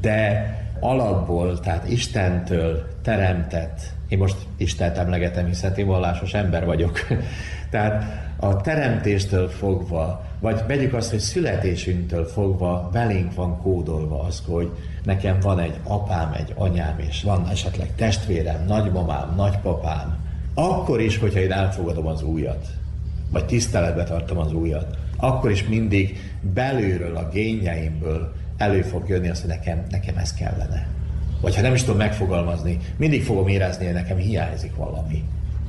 De 0.00 0.52
alapból, 0.80 1.60
tehát 1.60 1.88
Istentől 1.88 2.86
teremtett, 3.02 3.80
én 4.08 4.18
most 4.18 4.36
Istent 4.56 4.96
emlegetem, 4.96 5.46
hiszen 5.46 5.74
én 5.74 5.86
vallásos 5.86 6.34
ember 6.34 6.64
vagyok, 6.64 7.00
tehát 7.70 8.04
a 8.36 8.56
teremtéstől 8.56 9.48
fogva, 9.48 10.24
vagy 10.40 10.62
vegyük 10.66 10.94
azt, 10.94 11.10
hogy 11.10 11.18
születésünktől 11.18 12.24
fogva 12.24 12.88
belénk 12.92 13.34
van 13.34 13.58
kódolva 13.62 14.22
az, 14.22 14.42
hogy 14.46 14.70
nekem 15.04 15.40
van 15.40 15.58
egy 15.58 15.78
apám, 15.82 16.32
egy 16.32 16.52
anyám, 16.54 16.98
és 16.98 17.22
van 17.22 17.48
esetleg 17.48 17.94
testvérem, 17.94 18.64
nagymamám, 18.66 19.32
nagypapám, 19.36 20.16
akkor 20.54 21.00
is, 21.00 21.18
hogyha 21.18 21.40
én 21.40 21.52
elfogadom 21.52 22.06
az 22.06 22.22
újat, 22.22 22.66
vagy 23.30 23.44
tiszteletbe 23.44 24.04
tartom 24.04 24.38
az 24.38 24.52
újat, 24.52 24.98
akkor 25.16 25.50
is 25.50 25.64
mindig 25.64 26.20
belülről, 26.54 27.16
a 27.16 27.28
génjeimből 27.28 28.32
elő 28.58 28.82
fog 28.82 29.08
jönni 29.08 29.28
azt, 29.28 29.40
hogy 29.40 29.50
nekem, 29.50 29.86
nekem 29.90 30.16
ez 30.16 30.34
kellene. 30.34 30.86
Vagy 31.40 31.56
ha 31.56 31.62
nem 31.62 31.74
is 31.74 31.82
tudom 31.82 31.96
megfogalmazni, 31.96 32.78
mindig 32.96 33.22
fogom 33.22 33.48
érezni, 33.48 33.84
hogy 33.84 33.94
nekem 33.94 34.16
hiányzik 34.16 34.76
valami. 34.76 35.24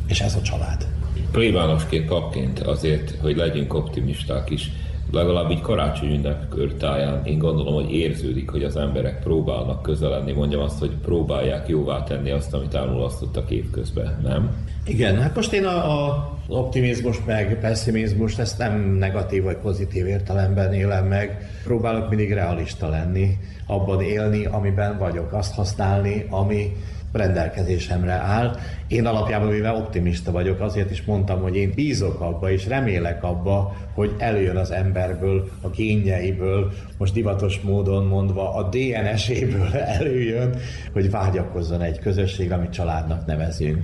És 0.08 0.22
ez 0.22 0.36
a 0.36 0.42
család. 0.42 0.88
Plébánosként, 1.32 2.06
kapként 2.06 2.60
azért, 2.60 3.16
hogy 3.22 3.36
legyünk 3.36 3.74
optimisták 3.74 4.50
is, 4.50 4.72
legalább 5.12 5.52
így 5.52 5.62
karácsony 5.62 6.14
ünnep 6.14 6.50
körtáján 6.50 7.26
én 7.26 7.38
gondolom, 7.38 7.74
hogy 7.74 7.94
érződik, 7.94 8.50
hogy 8.50 8.64
az 8.64 8.76
emberek 8.76 9.20
próbálnak 9.20 9.82
közel 9.82 10.10
lenni, 10.10 10.32
mondjam 10.32 10.62
azt, 10.62 10.80
hogy 10.80 10.92
próbálják 11.02 11.68
jóvá 11.68 12.04
tenni 12.04 12.32
azt, 12.32 12.54
amit 12.54 12.74
elmulasztottak 12.74 13.52
évközben, 13.52 14.20
nem? 14.24 14.68
Igen, 14.90 15.22
hát 15.22 15.36
most 15.36 15.54
én 15.54 15.66
a, 15.66 16.08
a 16.08 16.30
optimizmus 16.48 17.18
meg 17.26 17.60
pessimizmus, 17.60 18.38
ezt 18.38 18.58
nem 18.58 18.80
negatív 18.80 19.44
vagy 19.44 19.58
pozitív 19.58 20.06
értelemben 20.06 20.74
élem 20.74 21.06
meg. 21.06 21.50
Próbálok 21.64 22.10
mindig 22.10 22.34
realista 22.34 22.90
lenni, 22.90 23.38
abban 23.68 24.02
élni, 24.02 24.46
amiben 24.46 24.98
vagyok, 24.98 25.34
azt 25.34 25.54
használni, 25.54 26.26
ami 26.30 26.72
rendelkezésemre 27.12 28.12
áll. 28.12 28.56
Én 28.88 29.06
alapjában 29.06 29.50
véve 29.50 29.72
optimista 29.72 30.32
vagyok, 30.32 30.60
azért 30.60 30.92
is 30.92 31.04
mondtam, 31.04 31.42
hogy 31.42 31.56
én 31.56 31.72
bízok 31.76 32.22
abba 32.22 32.52
és 32.52 32.68
remélek 32.68 33.24
abba, 33.24 33.76
hogy 33.94 34.16
előjön 34.18 34.58
az 34.58 34.72
emberből, 34.72 35.50
a 35.62 35.70
génjeiből, 35.70 36.72
most 36.98 37.14
divatos 37.14 37.60
módon 37.62 38.06
mondva 38.06 38.54
a 38.54 38.70
DNS-éből 38.70 39.76
előjön, 40.00 40.56
hogy 40.94 41.12
vágyakozzon 41.12 41.82
egy 41.82 42.00
közösségre, 42.00 42.56
amit 42.56 42.72
családnak 42.72 43.26
nevezünk. 43.26 43.84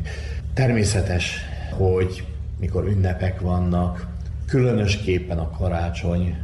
Természetes, 0.55 1.39
hogy 1.69 2.23
mikor 2.59 2.85
ünnepek 2.87 3.39
vannak, 3.39 4.07
különösképpen 4.47 5.37
a 5.37 5.49
karácsony 5.49 6.35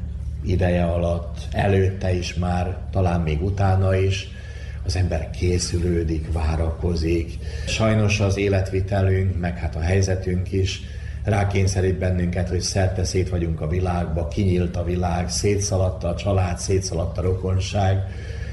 ideje 0.45 0.83
alatt, 0.83 1.37
előtte 1.51 2.13
is 2.13 2.33
már, 2.33 2.77
talán 2.91 3.21
még 3.21 3.43
utána 3.43 3.95
is, 3.95 4.27
az 4.85 4.95
ember 4.95 5.29
készülődik, 5.29 6.31
várakozik. 6.31 7.37
Sajnos 7.67 8.19
az 8.19 8.37
életvitelünk, 8.37 9.39
meg 9.39 9.57
hát 9.57 9.75
a 9.75 9.81
helyzetünk 9.81 10.51
is 10.51 10.81
rákényszerít 11.23 11.97
bennünket, 11.97 12.49
hogy 12.49 12.61
szerte 12.61 13.03
szét 13.03 13.29
vagyunk 13.29 13.61
a 13.61 13.67
világba, 13.67 14.27
kinyílt 14.27 14.75
a 14.75 14.83
világ, 14.83 15.29
szétszaladta 15.29 16.07
a 16.07 16.15
család, 16.15 16.57
szétszaladt 16.57 17.17
a 17.17 17.21
rokonság. 17.21 17.97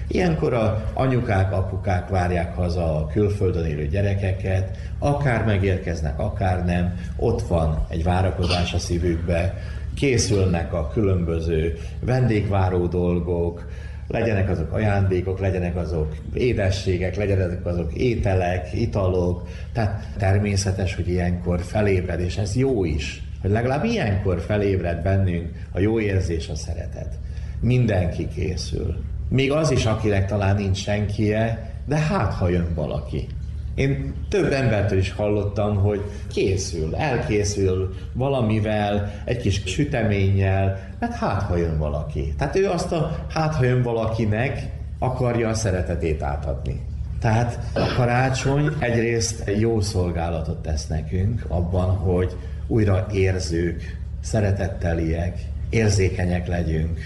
Ilyenkor 0.08 0.52
a 0.52 0.90
anyukák, 0.94 1.52
apukák 1.52 2.08
várják 2.08 2.54
haza 2.54 2.96
a 2.96 3.06
külföldön 3.06 3.64
élő 3.64 3.86
gyerekeket, 3.86 4.76
akár 4.98 5.44
megérkeznek, 5.44 6.18
akár 6.18 6.64
nem, 6.64 6.94
ott 7.16 7.42
van 7.42 7.86
egy 7.88 8.04
várakozás 8.04 8.74
a 8.74 8.78
szívükbe, 8.78 9.54
készülnek 9.94 10.72
a 10.72 10.88
különböző 10.88 11.78
vendégváró 12.00 12.86
dolgok, 12.86 13.68
legyenek 14.08 14.50
azok 14.50 14.72
ajándékok, 14.72 15.40
legyenek 15.40 15.76
azok 15.76 16.16
édességek, 16.34 17.16
legyenek 17.16 17.66
azok 17.66 17.94
ételek, 17.94 18.68
italok. 18.74 19.48
Tehát 19.72 20.06
természetes, 20.16 20.94
hogy 20.94 21.08
ilyenkor 21.08 21.60
felébred, 21.60 22.20
és 22.20 22.36
ez 22.36 22.56
jó 22.56 22.84
is, 22.84 23.22
hogy 23.40 23.50
legalább 23.50 23.84
ilyenkor 23.84 24.40
felébred 24.40 25.02
bennünk 25.02 25.48
a 25.72 25.78
jó 25.78 26.00
érzés, 26.00 26.48
a 26.48 26.54
szeretet. 26.54 27.18
Mindenki 27.60 28.28
készül. 28.28 28.96
Még 29.28 29.52
az 29.52 29.70
is, 29.70 29.86
akinek 29.86 30.26
talán 30.26 30.56
nincs 30.56 30.76
senkije, 30.76 31.72
de 31.86 31.96
hát, 31.96 32.32
ha 32.32 32.48
jön 32.48 32.74
valaki. 32.74 33.26
Én 33.74 34.14
több 34.28 34.52
embertől 34.52 34.98
is 34.98 35.12
hallottam, 35.12 35.76
hogy 35.76 36.00
készül, 36.32 36.94
elkészül 36.94 37.94
valamivel, 38.12 39.12
egy 39.24 39.36
kis 39.36 39.62
süteménnyel, 39.64 40.78
mert 40.98 41.14
hát 41.14 41.42
ha 41.42 41.56
jön 41.56 41.78
valaki. 41.78 42.34
Tehát 42.38 42.56
ő 42.56 42.68
azt 42.68 42.92
a 42.92 43.26
hát 43.28 43.54
ha 43.54 43.64
jön 43.64 43.82
valakinek 43.82 44.66
akarja 44.98 45.48
a 45.48 45.54
szeretetét 45.54 46.22
átadni. 46.22 46.80
Tehát 47.20 47.58
a 47.74 47.94
karácsony 47.96 48.72
egyrészt 48.78 49.50
jó 49.58 49.80
szolgálatot 49.80 50.62
tesz 50.62 50.86
nekünk 50.86 51.44
abban, 51.48 51.96
hogy 51.96 52.36
újra 52.66 53.06
érzők, 53.12 53.98
szeretetteliek, 54.20 55.38
érzékenyek 55.70 56.46
legyünk. 56.46 56.98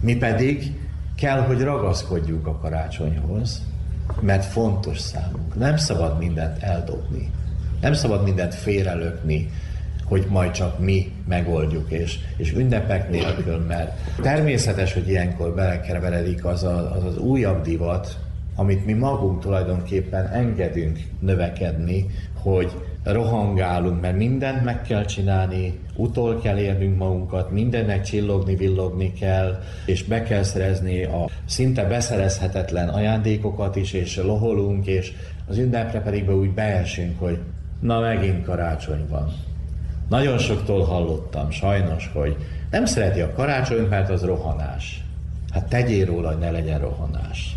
Mi 0.00 0.16
pedig 0.16 0.72
kell, 1.16 1.40
hogy 1.40 1.62
ragaszkodjunk 1.62 2.46
a 2.46 2.58
karácsonyhoz, 2.58 3.62
mert 4.20 4.44
fontos 4.44 4.98
számunk. 4.98 5.54
Nem 5.54 5.76
szabad 5.76 6.18
mindent 6.18 6.62
eldobni. 6.62 7.30
Nem 7.80 7.92
szabad 7.92 8.24
mindent 8.24 8.54
félrelökni, 8.54 9.50
hogy 10.04 10.26
majd 10.28 10.50
csak 10.50 10.78
mi 10.78 11.12
megoldjuk, 11.28 11.90
és, 11.90 12.18
és 12.36 12.52
ünnepek 12.52 13.10
nélkül, 13.10 13.58
mert 13.58 13.98
természetes, 14.22 14.92
hogy 14.92 15.08
ilyenkor 15.08 15.54
belekeveredik 15.54 16.44
az, 16.44 16.62
az 16.62 17.04
az 17.04 17.18
újabb 17.18 17.62
divat, 17.62 18.18
amit 18.56 18.84
mi 18.84 18.92
magunk 18.92 19.40
tulajdonképpen 19.40 20.26
engedünk 20.26 20.98
növekedni, 21.20 22.06
hogy 22.42 22.72
rohangálunk, 23.04 24.00
mert 24.00 24.16
mindent 24.16 24.64
meg 24.64 24.82
kell 24.82 25.04
csinálni, 25.04 25.78
utol 25.96 26.40
kell 26.40 26.58
érnünk 26.58 26.98
magunkat, 26.98 27.50
mindennek 27.50 28.02
csillogni, 28.02 28.56
villogni 28.56 29.12
kell, 29.12 29.62
és 29.86 30.04
be 30.04 30.22
kell 30.22 30.42
szerezni 30.42 31.04
a 31.04 31.28
szinte 31.44 31.84
beszerezhetetlen 31.84 32.88
ajándékokat 32.88 33.76
is, 33.76 33.92
és 33.92 34.16
loholunk, 34.16 34.86
és 34.86 35.12
az 35.48 35.58
ünnepre 35.58 36.00
pedig 36.00 36.24
be 36.24 36.34
úgy 36.34 36.50
beesünk, 36.50 37.18
hogy 37.18 37.38
na 37.80 38.00
megint 38.00 38.44
karácsony 38.44 39.06
van. 39.08 39.32
Nagyon 40.08 40.38
soktól 40.38 40.84
hallottam, 40.84 41.50
sajnos, 41.50 42.10
hogy 42.14 42.36
nem 42.70 42.84
szereti 42.84 43.20
a 43.20 43.32
karácsony, 43.32 43.86
mert 43.88 44.10
az 44.10 44.22
rohanás. 44.22 45.04
Hát 45.52 45.68
tegyél 45.68 46.06
róla, 46.06 46.28
hogy 46.28 46.38
ne 46.38 46.50
legyen 46.50 46.80
rohanás. 46.80 47.56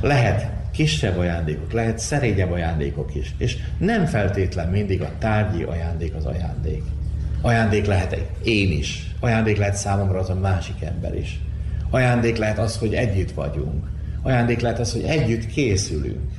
Lehet 0.00 0.55
kisebb 0.76 1.18
ajándékok, 1.18 1.72
lehet 1.72 1.98
szerényebb 1.98 2.50
ajándékok 2.50 3.14
is. 3.14 3.34
És 3.38 3.56
nem 3.78 4.06
feltétlen 4.06 4.68
mindig 4.68 5.02
a 5.02 5.10
tárgyi 5.18 5.62
ajándék 5.62 6.14
az 6.14 6.24
ajándék. 6.24 6.82
Ajándék 7.40 7.86
lehet 7.86 8.16
én 8.42 8.70
is. 8.72 9.14
Ajándék 9.20 9.56
lehet 9.56 9.76
számomra 9.76 10.18
az 10.18 10.30
a 10.30 10.34
másik 10.34 10.82
ember 10.82 11.14
is. 11.14 11.40
Ajándék 11.90 12.36
lehet 12.36 12.58
az, 12.58 12.76
hogy 12.76 12.94
együtt 12.94 13.32
vagyunk. 13.32 13.84
Ajándék 14.22 14.60
lehet 14.60 14.78
az, 14.78 14.92
hogy 14.92 15.02
együtt 15.02 15.46
készülünk. 15.46 16.30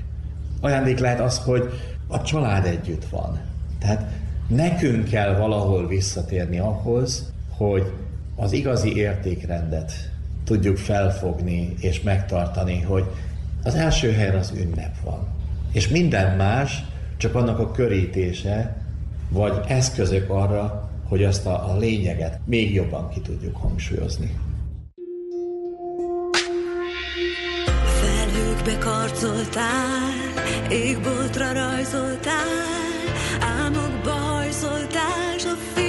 Ajándék 0.62 1.00
lehet 1.00 1.20
az, 1.20 1.38
hogy 1.38 1.70
a 2.08 2.22
család 2.22 2.66
együtt 2.66 3.06
van. 3.10 3.40
Tehát 3.80 4.12
nekünk 4.48 5.10
kell 5.10 5.36
valahol 5.36 5.88
visszatérni 5.88 6.60
ahhoz, 6.60 7.32
hogy 7.50 7.92
az 8.36 8.52
igazi 8.52 8.96
értékrendet 8.96 9.92
tudjuk 10.44 10.78
felfogni 10.78 11.74
és 11.80 12.02
megtartani, 12.02 12.82
hogy 12.82 13.06
az 13.68 13.76
első 13.76 14.12
helyen 14.12 14.36
az 14.36 14.54
ünnep 14.56 15.02
van. 15.04 15.28
És 15.72 15.88
minden 15.88 16.36
más 16.36 16.84
csak 17.18 17.36
annak 17.36 17.60
a 17.60 17.72
körítése, 17.72 18.78
vagy 19.30 19.54
eszközök 19.68 20.30
arra, 20.30 20.90
hogy 21.04 21.24
azt 21.24 21.46
a, 21.46 21.70
a 21.72 21.78
lényeget 21.78 22.40
még 22.46 22.74
jobban 22.74 23.10
ki 23.10 23.22
tudjuk 23.22 23.56
hangsúlyozni. 23.56 24.40
Felhőkbe 28.02 28.78
karcoltál, 28.78 30.12
égboltra 30.70 31.52
rajzoltál, 31.54 32.48
álmokba 33.40 34.12
hajszoltál, 34.12 35.36
a 35.38 35.56
film 35.74 35.87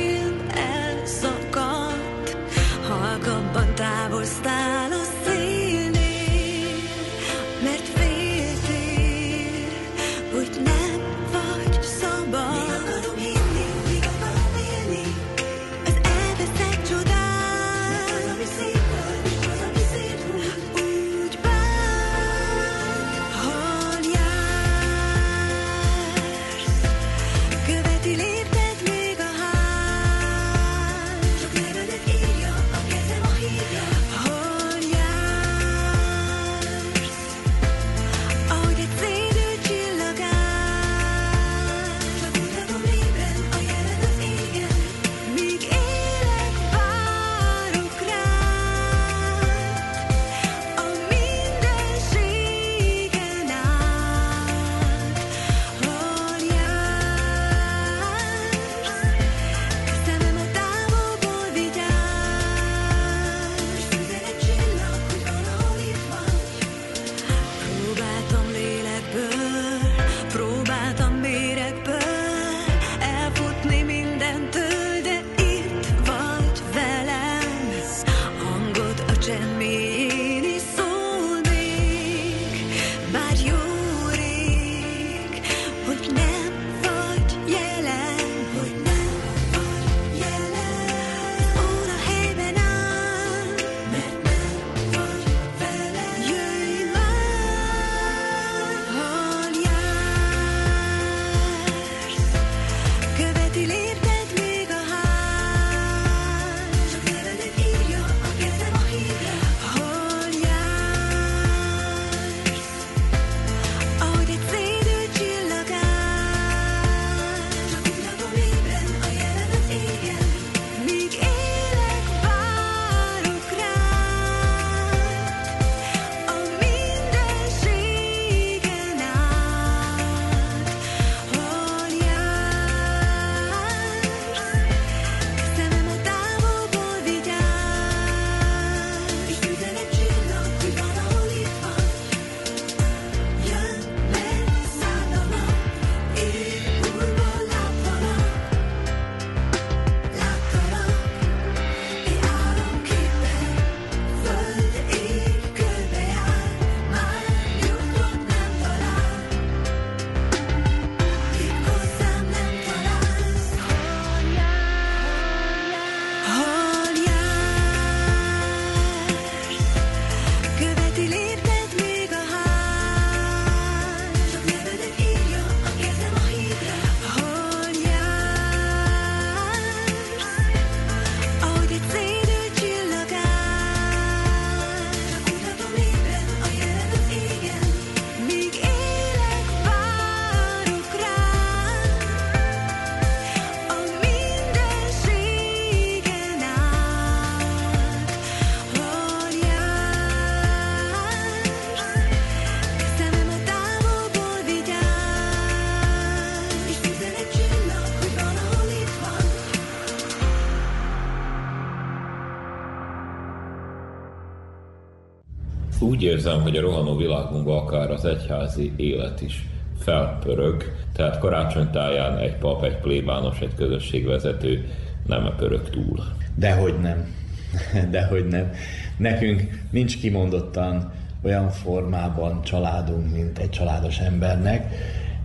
Úgy 215.99 216.05
érzem, 216.05 216.43
hogy 216.43 216.57
a 216.57 216.61
rohanó 216.61 216.97
világunkban 216.97 217.59
akár 217.59 217.91
az 217.91 218.05
egyházi 218.05 218.73
élet 218.77 219.21
is 219.21 219.47
felpörög, 219.79 220.73
tehát 220.93 221.19
karácsonytáján 221.19 222.19
egy 222.19 222.35
pap, 222.35 222.65
egy 222.65 222.77
plébános, 222.77 223.41
egy 223.41 223.55
közösségvezető 223.55 224.69
nem 225.07 225.35
pörög 225.37 225.71
túl. 225.71 226.05
Dehogy 226.35 226.81
nem. 226.81 227.15
Dehogy 227.91 228.27
nem. 228.27 228.51
Nekünk 228.97 229.63
nincs 229.71 229.99
kimondottan 230.01 230.93
olyan 231.23 231.51
formában 231.51 232.43
családunk, 232.43 233.13
mint 233.13 233.39
egy 233.39 233.51
családos 233.51 233.99
embernek, 233.99 234.75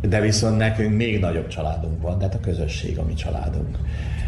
de 0.01 0.21
viszont 0.21 0.57
nekünk 0.57 0.95
még 0.95 1.19
nagyobb 1.19 1.47
családunk 1.47 2.01
van, 2.01 2.17
tehát 2.17 2.36
a 2.36 2.39
közösség 2.39 2.97
a 2.97 3.03
mi 3.03 3.13
családunk. 3.13 3.78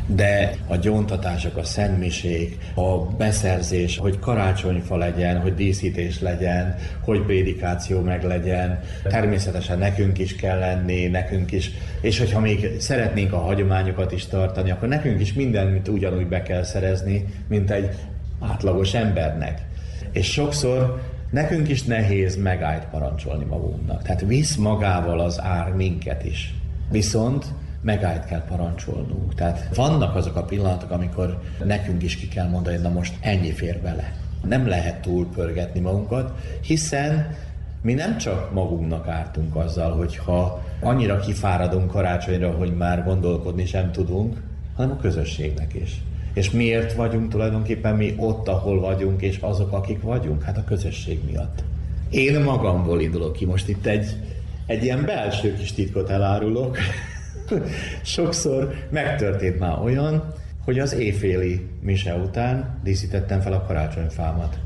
De 0.08 0.52
a 0.68 0.76
gyóntatások, 0.76 1.58
a 1.58 1.64
szentmisék, 1.64 2.58
a 2.76 2.98
beszerzés, 2.98 3.98
hogy 3.98 4.20
karácsonyfa 4.20 4.98
legyen, 4.98 5.40
hogy 5.40 5.54
díszítés 5.54 6.20
legyen, 6.20 6.76
hogy 7.02 7.22
prédikáció 7.22 8.02
meg 8.02 8.24
legyen, 8.24 8.80
természetesen 9.04 9.78
nekünk 9.78 10.20
is 10.20 10.36
kell 10.36 10.60
lenni, 10.60 11.08
nekünk 11.08 11.52
is, 11.52 11.72
és 12.02 12.20
hogyha 12.20 12.40
még 12.40 12.70
szeretnénk 12.80 13.34
a 13.34 13.38
hagyományokat 13.38 14.12
is 14.12 14.26
tartani, 14.26 14.72
akkor 14.72 14.88
nekünk 14.88 15.22
is 15.22 15.34
mindent 15.34 15.88
ugyanúgy 15.88 16.28
be 16.28 16.42
kell 16.42 16.64
szerezni, 16.64 17.26
mint 17.48 17.72
egy 17.72 17.90
átlagos 18.40 18.94
embernek. 18.94 19.62
És 20.12 20.32
sokszor 20.32 21.02
nekünk 21.30 21.70
is 21.70 21.84
nehéz 21.84 22.36
megállt 22.36 22.86
parancsolni 22.86 23.46
magunknak. 23.46 24.04
Tehát 24.04 24.22
visz 24.22 24.56
magával 24.56 25.20
az 25.20 25.42
ár 25.42 25.72
minket 25.72 26.26
is. 26.26 26.54
Viszont 26.92 27.46
megállt 27.86 28.26
kell 28.26 28.44
parancsolnunk. 28.44 29.36
Tehát 29.36 29.76
vannak 29.76 30.16
azok 30.16 30.36
a 30.36 30.44
pillanatok, 30.44 30.92
amikor 30.92 31.42
nekünk 31.64 32.04
is 32.04 32.16
ki 32.16 32.28
kell 32.28 32.48
mondani, 32.48 32.76
hogy 32.76 32.84
na 32.84 32.92
most 32.92 33.16
ennyi 33.22 33.52
fér 33.52 33.80
bele. 33.82 34.14
Nem 34.48 34.68
lehet 34.68 35.02
túlpörgetni 35.02 35.80
magunkat, 35.80 36.34
hiszen 36.62 37.36
mi 37.82 37.94
nem 37.94 38.18
csak 38.18 38.54
magunknak 38.54 39.08
ártunk 39.08 39.56
azzal, 39.56 39.92
hogyha 39.92 40.64
annyira 40.80 41.20
kifáradunk 41.20 41.92
karácsonyra, 41.92 42.52
hogy 42.52 42.76
már 42.78 43.04
gondolkodni 43.04 43.66
sem 43.66 43.92
tudunk, 43.92 44.42
hanem 44.76 44.92
a 44.92 45.02
közösségnek 45.02 45.74
is. 45.74 46.02
És 46.34 46.52
miért 46.52 46.94
vagyunk 46.94 47.30
tulajdonképpen 47.30 47.96
mi 47.96 48.16
ott, 48.18 48.48
ahol 48.48 48.80
vagyunk, 48.80 49.22
és 49.22 49.38
azok, 49.38 49.72
akik 49.72 50.02
vagyunk? 50.02 50.44
Hát 50.44 50.58
a 50.58 50.64
közösség 50.64 51.20
miatt. 51.26 51.64
Én 52.10 52.42
magamból 52.42 53.02
indulok 53.02 53.34
ki, 53.34 53.46
most 53.46 53.68
itt 53.68 53.86
egy, 53.86 54.16
egy 54.66 54.84
ilyen 54.84 55.06
belső 55.06 55.56
kis 55.56 55.74
titkot 55.74 56.10
elárulok. 56.10 56.78
Sokszor 58.04 58.74
megtörtént 58.90 59.60
már 59.60 59.80
olyan, 59.84 60.34
hogy 60.66 60.80
az 60.80 60.94
éjféli 60.94 61.68
mise 61.82 62.14
után 62.14 62.80
díszítettem 62.84 63.42
fel 63.42 63.54
a 63.54 63.64
karácsonyfámat. 63.68 64.60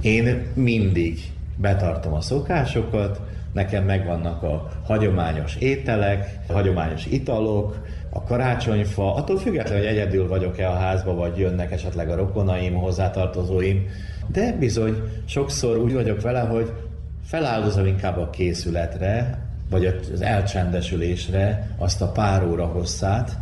Én 0.00 0.46
mindig 0.54 1.18
betartom 1.56 2.12
a 2.12 2.20
szokásokat, 2.20 3.20
nekem 3.52 3.84
megvannak 3.84 4.42
a 4.42 4.68
hagyományos 4.84 5.56
ételek, 5.56 6.38
a 6.48 6.52
hagyományos 6.52 7.06
italok, 7.06 7.86
a 8.10 8.22
karácsonyfa, 8.22 9.14
attól 9.14 9.38
függetlenül, 9.38 9.84
hogy 9.86 9.96
egyedül 9.96 10.28
vagyok-e 10.28 10.68
a 10.68 10.74
házba, 10.74 11.14
vagy 11.14 11.38
jönnek 11.38 11.72
esetleg 11.72 12.08
a 12.08 12.16
rokonaim, 12.16 12.74
hozzátartozóim, 12.74 13.86
de 14.26 14.52
bizony 14.58 15.02
sokszor 15.24 15.76
úgy 15.76 15.92
vagyok 15.92 16.20
vele, 16.20 16.40
hogy 16.40 16.72
feláldozom 17.24 17.86
inkább 17.86 18.18
a 18.18 18.30
készületre, 18.30 19.38
vagy 19.70 19.86
az 20.12 20.20
elcsendesülésre 20.20 21.74
azt 21.78 22.02
a 22.02 22.08
pár 22.08 22.46
óra 22.46 22.66
hosszát, 22.66 23.38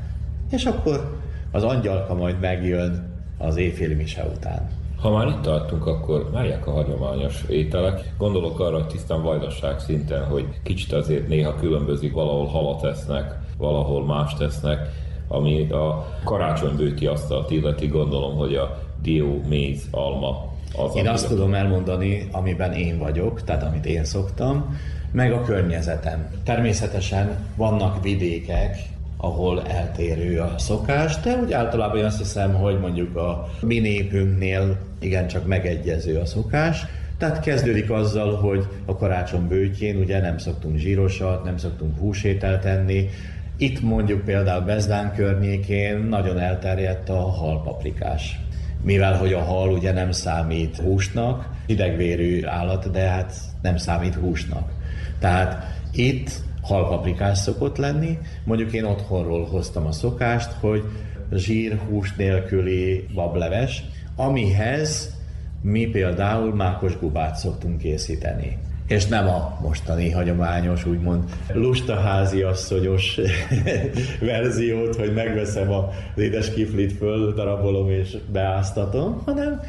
és 0.51 0.65
akkor 0.65 1.21
az 1.51 1.63
angyalka 1.63 2.15
majd 2.15 2.41
megjön 2.41 3.11
az 3.39 3.57
éjféli 3.57 3.95
mise 3.95 4.25
után. 4.37 4.69
Ha 5.01 5.11
már 5.11 5.27
itt 5.27 5.41
tartunk, 5.41 5.87
akkor 5.87 6.31
melyek 6.33 6.67
a 6.67 6.71
hagyományos 6.71 7.45
ételek? 7.49 8.13
Gondolok 8.19 8.61
arra, 8.61 8.75
hogy 8.75 8.87
tisztán 8.87 9.23
vajdaság 9.23 9.79
szinten, 9.79 10.25
hogy 10.25 10.47
kicsit 10.63 10.93
azért 10.93 11.29
néha 11.29 11.55
különbözik, 11.55 12.13
valahol 12.13 12.47
halat 12.47 12.81
tesznek, 12.81 13.39
valahol 13.59 14.05
más 14.05 14.35
tesznek, 14.35 14.79
ami 15.29 15.71
a 15.71 16.07
karácsonybőti 16.25 17.07
asztalt 17.07 17.51
illeti, 17.51 17.87
gondolom, 17.87 18.37
hogy 18.37 18.55
a 18.55 18.79
dió, 19.03 19.41
méz, 19.49 19.89
alma 19.91 20.51
az, 20.77 20.97
Én 20.97 21.09
azt 21.09 21.29
tudom 21.29 21.55
elmondani, 21.55 22.29
amiben 22.33 22.73
én 22.73 22.99
vagyok, 22.99 23.43
tehát 23.43 23.63
amit 23.63 23.87
én 23.87 24.05
szoktam, 24.05 24.77
meg 25.13 25.33
a 25.33 25.43
környezetem. 25.43 26.27
Természetesen 26.45 27.37
vannak 27.57 28.03
vidékek, 28.03 28.77
ahol 29.17 29.63
eltérő 29.63 30.39
a 30.39 30.55
szokás, 30.59 31.21
de 31.21 31.37
úgy 31.37 31.53
általában 31.53 31.99
én 31.99 32.05
azt 32.05 32.19
hiszem, 32.19 32.55
hogy 32.55 32.79
mondjuk 32.79 33.17
a 33.17 33.49
mi 33.61 33.79
népünknél 33.79 34.77
igencsak 35.01 35.47
megegyező 35.47 36.19
a 36.19 36.27
szokás. 36.27 36.87
Tehát 37.19 37.41
kezdődik 37.41 37.91
azzal, 37.91 38.35
hogy 38.35 38.67
a 38.85 38.97
karácsony 38.97 39.49
bőtjén 39.49 39.97
ugye 39.97 40.21
nem 40.21 40.39
szoktunk 40.39 40.77
zsírosat, 40.77 41.45
nem 41.45 41.57
szoktunk 41.57 41.99
húsételt 41.99 42.65
enni. 42.65 43.09
Itt 43.57 43.81
mondjuk 43.81 44.25
például 44.25 44.65
Bezdán 44.65 45.15
környékén 45.15 45.99
nagyon 45.99 46.39
elterjedt 46.39 47.09
a 47.09 47.21
halpaprikás 47.21 48.41
mivel 48.83 49.17
hogy 49.17 49.33
a 49.33 49.41
hal 49.41 49.71
ugye 49.71 49.93
nem 49.93 50.11
számít 50.11 50.77
húsnak, 50.77 51.49
idegvérű 51.67 52.45
állat, 52.45 52.91
de 52.91 53.01
hát 53.01 53.35
nem 53.63 53.77
számít 53.77 54.15
húsnak. 54.15 54.71
Tehát 55.23 55.67
itt 55.93 56.31
halpaprikás 56.63 57.39
szokott 57.39 57.77
lenni, 57.77 58.19
mondjuk 58.45 58.73
én 58.73 58.85
otthonról 58.85 59.45
hoztam 59.45 59.87
a 59.87 59.93
szokást, 59.93 60.53
hogy 60.61 60.83
zsír, 61.33 61.79
hús 61.89 62.15
nélküli 62.15 63.07
bableves, 63.15 63.83
amihez 64.17 65.15
mi 65.61 65.87
például 65.87 66.55
mákos 66.55 66.99
gubát 66.99 67.37
szoktunk 67.37 67.79
készíteni. 67.79 68.59
És 68.87 69.07
nem 69.07 69.29
a 69.29 69.59
mostani 69.63 70.11
hagyományos, 70.11 70.87
úgymond 70.87 71.23
lustaházi 71.53 72.43
asszonyos 72.43 73.21
verziót, 74.21 74.97
hogy 74.97 75.13
megveszem 75.15 75.73
az 75.73 75.85
édes 76.17 76.55
kiflit, 76.55 76.93
föl 76.93 77.35
darabolom 77.35 77.91
és 77.91 78.17
beáztatom, 78.33 79.23
hanem 79.25 79.61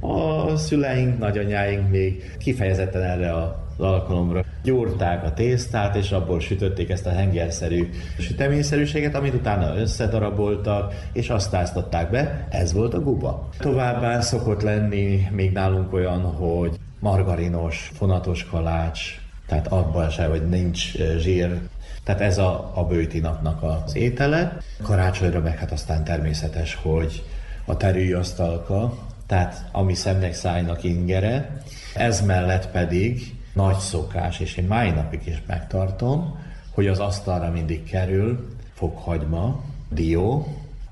a 0.00 0.56
szüleink, 0.56 1.18
nagyanyáink 1.18 1.90
még 1.90 2.36
kifejezetten 2.38 3.02
erre 3.02 3.34
az 3.36 3.50
alkalomra 3.78 4.44
gyúrták 4.62 5.24
a 5.24 5.32
tésztát, 5.32 5.96
és 5.96 6.10
abból 6.10 6.40
sütötték 6.40 6.90
ezt 6.90 7.06
a 7.06 7.10
hengerszerű 7.10 7.90
süteményszerűséget, 8.18 9.14
amit 9.14 9.34
utána 9.34 9.76
összedaraboltak, 9.76 10.94
és 11.12 11.30
azt 11.30 11.54
áztatták 11.54 12.10
be, 12.10 12.46
ez 12.50 12.72
volt 12.72 12.94
a 12.94 13.00
guba. 13.00 13.48
Továbbá 13.58 14.20
szokott 14.20 14.62
lenni 14.62 15.28
még 15.30 15.52
nálunk 15.52 15.92
olyan, 15.92 16.22
hogy 16.22 16.76
margarinos, 17.00 17.90
fonatos 17.94 18.44
kalács, 18.44 19.20
tehát 19.46 19.66
abban 19.66 20.10
se, 20.10 20.26
hogy 20.26 20.48
nincs 20.48 20.96
zsír. 21.18 21.58
Tehát 22.04 22.20
ez 22.20 22.38
a, 22.38 22.70
a 22.74 22.84
bőti 22.84 23.18
napnak 23.18 23.62
az 23.62 23.96
étele. 23.96 24.56
Karácsonyra 24.82 25.40
meg 25.40 25.58
hát 25.58 25.72
aztán 25.72 26.04
természetes, 26.04 26.74
hogy 26.74 27.22
a 27.64 27.76
terülyasztalka, 27.76 28.94
tehát 29.26 29.64
ami 29.72 29.94
szemnek 29.94 30.34
szájnak 30.34 30.84
ingere. 30.84 31.62
Ez 31.94 32.20
mellett 32.20 32.70
pedig 32.70 33.34
nagy 33.52 33.78
szokás, 33.78 34.40
és 34.40 34.56
én 34.56 34.66
mai 34.66 34.90
napig 34.90 35.20
is 35.24 35.42
megtartom, 35.46 36.38
hogy 36.70 36.86
az 36.86 36.98
asztalra 36.98 37.50
mindig 37.50 37.84
kerül 37.84 38.48
fokhagyma, 38.74 39.60
dió, 39.90 40.46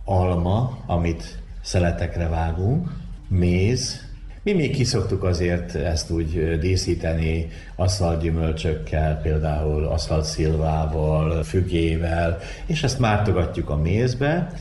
alma, 0.05 0.79
amit 0.87 1.39
szeletekre 1.63 2.29
vágunk, 2.29 2.91
méz, 3.29 4.09
mi 4.43 4.53
még 4.53 4.75
kiszoktuk 4.75 5.25
azért 5.25 5.75
ezt 5.75 6.11
úgy 6.11 6.59
díszíteni 6.59 7.49
aszfalt 7.77 8.21
gyümölcsökkel, 8.21 9.21
például 9.21 9.85
aszfalt 9.85 10.25
szilvával, 10.25 11.43
fügével, 11.43 12.39
és 12.67 12.83
ezt 12.83 12.99
mártogatjuk 12.99 13.71
a 13.71 13.77
mézbe. 13.77 14.53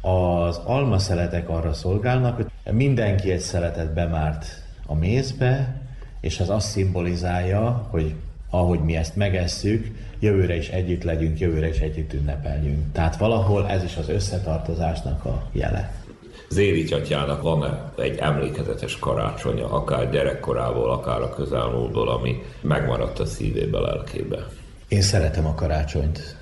Az 0.00 0.56
almaszeletek 0.64 1.48
arra 1.48 1.72
szolgálnak, 1.72 2.36
hogy 2.36 2.46
mindenki 2.72 3.30
egy 3.30 3.40
szeletet 3.40 3.92
bemárt 3.94 4.62
a 4.86 4.94
mézbe, 4.94 5.77
és 6.20 6.40
ez 6.40 6.48
azt 6.48 6.68
szimbolizálja, 6.68 7.86
hogy 7.90 8.14
ahogy 8.50 8.80
mi 8.80 8.96
ezt 8.96 9.16
megesszük, 9.16 9.86
jövőre 10.18 10.56
is 10.56 10.68
együtt 10.68 11.02
legyünk, 11.02 11.38
jövőre 11.38 11.68
is 11.68 11.78
együtt 11.78 12.12
ünnepeljünk. 12.12 12.92
Tehát 12.92 13.16
valahol 13.16 13.68
ez 13.68 13.82
is 13.84 13.96
az 13.96 14.08
összetartozásnak 14.08 15.24
a 15.24 15.48
jele. 15.52 15.92
Zérics 16.50 16.92
atyának 16.92 17.42
van 17.42 17.92
egy 17.98 18.18
emlékezetes 18.18 18.98
karácsonya, 18.98 19.70
akár 19.70 20.10
gyerekkorából, 20.10 20.90
akár 20.90 21.20
a 21.20 21.34
közelmúltból, 21.34 22.08
ami 22.08 22.42
megmaradt 22.60 23.18
a 23.18 23.26
szívébe, 23.26 23.78
lelkébe. 23.78 24.46
Én 24.88 25.02
szeretem 25.02 25.46
a 25.46 25.54
karácsonyt. 25.54 26.36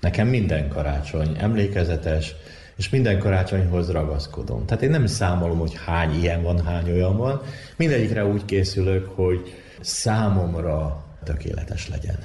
Nekem 0.00 0.28
minden 0.28 0.68
karácsony 0.68 1.36
emlékezetes, 1.38 2.34
és 2.78 2.88
minden 2.88 3.18
karácsonyhoz 3.18 3.90
ragaszkodom. 3.90 4.66
Tehát 4.66 4.82
én 4.82 4.90
nem 4.90 5.06
számolom, 5.06 5.58
hogy 5.58 5.74
hány 5.84 6.14
ilyen 6.14 6.42
van, 6.42 6.64
hány 6.64 6.90
olyan 6.90 7.16
van. 7.16 7.42
Mindegyikre 7.76 8.26
úgy 8.26 8.44
készülök, 8.44 9.08
hogy 9.14 9.54
számomra 9.80 11.04
tökéletes 11.24 11.88
legyen. 11.88 12.18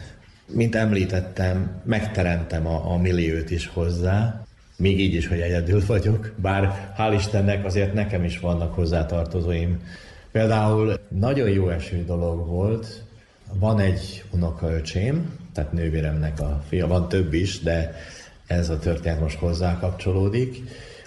Mint 0.48 0.76
említettem, 0.76 1.82
megteremtem 1.84 2.68
a, 2.68 2.92
a 2.92 2.98
milliót 2.98 3.52
is 3.52 3.68
hozzá, 3.68 4.46
még 4.78 5.00
így 5.00 5.14
is, 5.14 5.28
hogy 5.28 5.40
egyedül 5.40 5.84
vagyok, 5.86 6.34
bár 6.36 6.94
hál' 6.98 7.14
Istennek 7.16 7.66
azért 7.66 7.94
nekem 7.94 8.24
is 8.24 8.40
vannak 8.40 8.74
hozzátartozóim, 8.74 9.80
Például 10.34 11.00
nagyon 11.10 11.50
jó 11.50 11.70
eső 11.70 12.04
dolog 12.06 12.48
volt, 12.48 13.04
van 13.60 13.80
egy 13.80 14.24
unokaöcsém, 14.32 15.40
tehát 15.54 15.72
nővéremnek 15.72 16.40
a 16.40 16.64
fia, 16.68 16.88
van 16.88 17.10
több 17.10 17.34
is, 17.34 17.60
de 17.60 17.96
ez 18.48 18.70
a 18.70 18.80
történet 18.80 19.20
most 19.20 19.38
hozzá 19.38 19.80
kapcsolódik, 19.80 20.58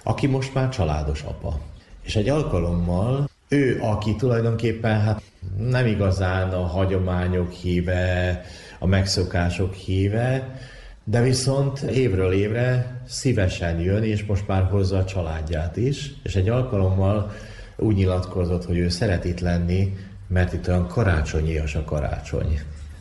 aki 0.03 0.27
most 0.27 0.53
már 0.53 0.69
családos 0.69 1.21
apa. 1.21 1.59
És 2.01 2.15
egy 2.15 2.29
alkalommal 2.29 3.29
ő, 3.47 3.79
aki 3.81 4.15
tulajdonképpen 4.15 5.01
hát 5.01 5.21
nem 5.57 5.85
igazán 5.85 6.49
a 6.49 6.65
hagyományok 6.65 7.51
híve, 7.51 8.41
a 8.79 8.85
megszokások 8.85 9.73
híve, 9.73 10.55
de 11.03 11.21
viszont 11.21 11.79
évről 11.79 12.31
évre 12.31 13.01
szívesen 13.07 13.79
jön, 13.79 14.03
és 14.03 14.25
most 14.25 14.47
már 14.47 14.63
hozza 14.63 14.97
a 14.97 15.05
családját 15.05 15.77
is, 15.77 16.13
és 16.23 16.35
egy 16.35 16.49
alkalommal 16.49 17.31
úgy 17.75 17.95
nyilatkozott, 17.95 18.65
hogy 18.65 18.77
ő 18.77 18.89
szeret 18.89 19.25
itt 19.25 19.39
lenni, 19.39 19.97
mert 20.27 20.53
itt 20.53 20.67
olyan 20.67 20.87
karácsonyias 20.87 21.75
a 21.75 21.83
karácsony. 21.83 22.59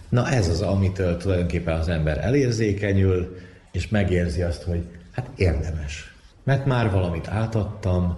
Na 0.09 0.29
ez 0.29 0.49
az, 0.49 0.61
amitől 0.61 1.17
tulajdonképpen 1.17 1.79
az 1.79 1.89
ember 1.89 2.19
elérzékenyül, 2.19 3.37
és 3.77 3.89
megérzi 3.89 4.43
azt, 4.43 4.63
hogy 4.63 4.83
hát 5.13 5.29
érdemes. 5.37 6.15
Mert 6.45 6.67
már 6.67 6.91
valamit 6.91 7.29
átadtam, 7.29 8.17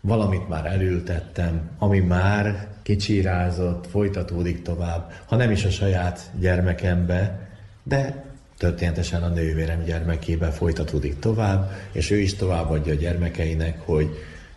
valamit 0.00 0.48
már 0.48 0.66
elültettem, 0.66 1.70
ami 1.78 1.98
már 1.98 2.68
kicsírázott, 2.82 3.86
folytatódik 3.86 4.62
tovább, 4.62 5.12
ha 5.26 5.36
nem 5.36 5.50
is 5.50 5.64
a 5.64 5.70
saját 5.70 6.30
gyermekembe, 6.40 7.48
de 7.82 8.24
történetesen 8.58 9.22
a 9.22 9.28
nővérem 9.28 9.84
gyermekébe 9.84 10.50
folytatódik 10.50 11.18
tovább, 11.18 11.70
és 11.92 12.10
ő 12.10 12.16
is 12.16 12.34
továbbadja 12.34 12.92
a 12.92 12.96
gyermekeinek, 12.96 13.80
hogy 13.80 14.08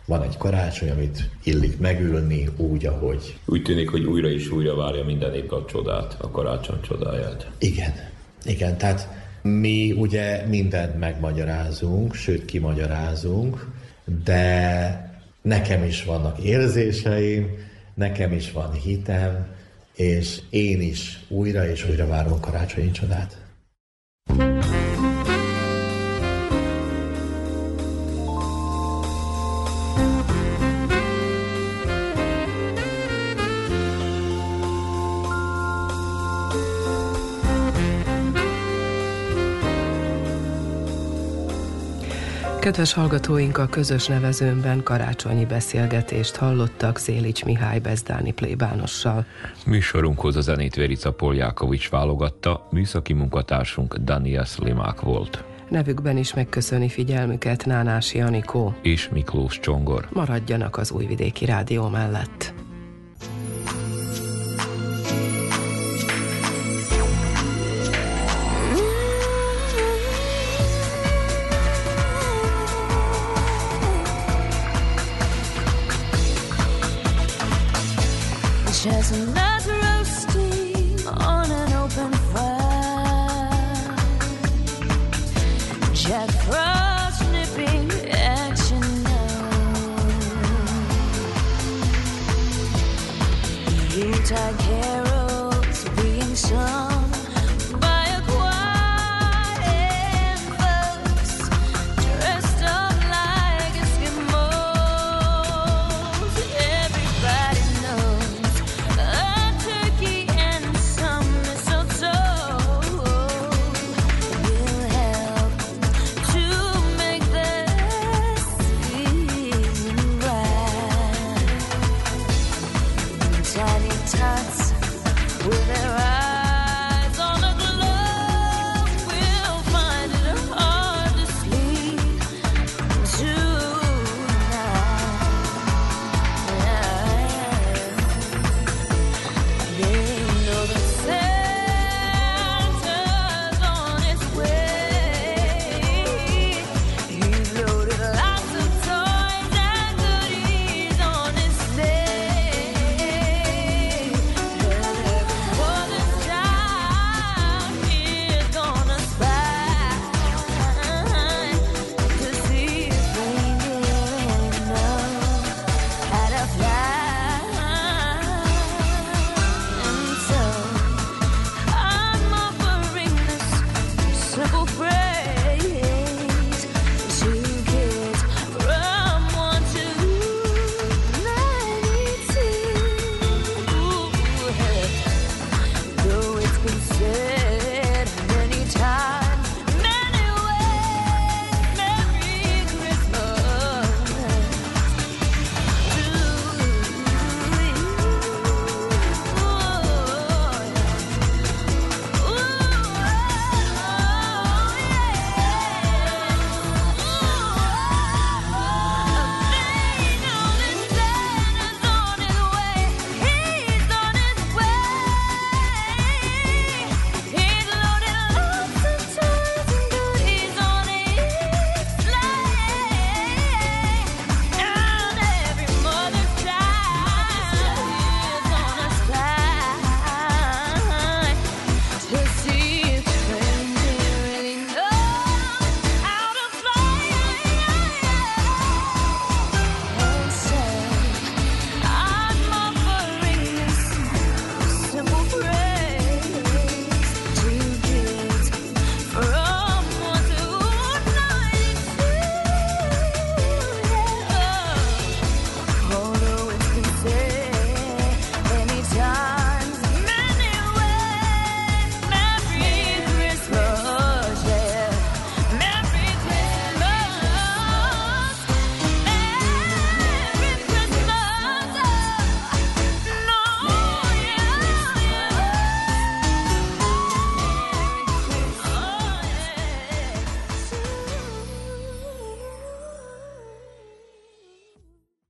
van 0.04 0.22
egy 0.22 0.36
karácsony, 0.36 0.90
amit 0.90 1.28
illik 1.42 1.78
megülni 1.78 2.48
úgy, 2.56 2.86
ahogy. 2.86 3.38
Úgy 3.44 3.62
tűnik, 3.62 3.90
hogy 3.90 4.04
újra 4.04 4.28
és 4.28 4.50
újra 4.50 4.74
várja 4.74 5.04
minden 5.04 5.34
épp 5.34 5.50
a 5.50 5.64
csodát, 5.64 6.16
a 6.20 6.30
karácsony 6.30 6.80
csodáját. 6.80 7.50
Igen, 7.58 7.92
igen, 8.44 8.78
tehát 8.78 9.21
mi 9.42 9.92
ugye 9.92 10.46
mindent 10.46 10.98
megmagyarázunk, 10.98 12.14
sőt 12.14 12.44
kimagyarázunk, 12.44 13.66
de 14.24 15.10
nekem 15.42 15.84
is 15.84 16.04
vannak 16.04 16.38
érzéseim, 16.38 17.48
nekem 17.94 18.32
is 18.32 18.52
van 18.52 18.72
hitem, 18.72 19.46
és 19.94 20.40
én 20.50 20.80
is 20.80 21.20
újra 21.28 21.68
és 21.68 21.88
újra 21.88 22.06
várom 22.06 22.32
a 22.32 22.40
karácsonyi 22.40 22.90
csodát. 22.90 23.41
Kedves 42.62 42.92
hallgatóink, 42.92 43.58
a 43.58 43.66
közös 43.66 44.06
nevezőnben 44.06 44.82
karácsonyi 44.82 45.44
beszélgetést 45.44 46.36
hallottak 46.36 46.98
Szélics 46.98 47.44
Mihály 47.44 47.78
Bezdáni 47.78 48.32
plébánossal. 48.32 49.26
Műsorunkhoz 49.66 50.36
a 50.36 50.40
zenét 50.40 50.74
Verica 50.74 51.12
Poljákovics 51.12 51.90
válogatta, 51.90 52.68
műszaki 52.70 53.12
munkatársunk 53.12 53.96
Daniel 53.96 54.44
Slimák 54.44 55.00
volt. 55.00 55.44
Nevükben 55.68 56.16
is 56.16 56.34
megköszöni 56.34 56.88
figyelmüket 56.88 57.66
Nánási 57.66 58.20
Anikó. 58.20 58.74
És 58.82 59.08
Miklós 59.08 59.60
Csongor. 59.60 60.08
Maradjanak 60.12 60.76
az 60.76 60.90
Újvidéki 60.90 61.44
Rádió 61.44 61.88
mellett. 61.88 62.54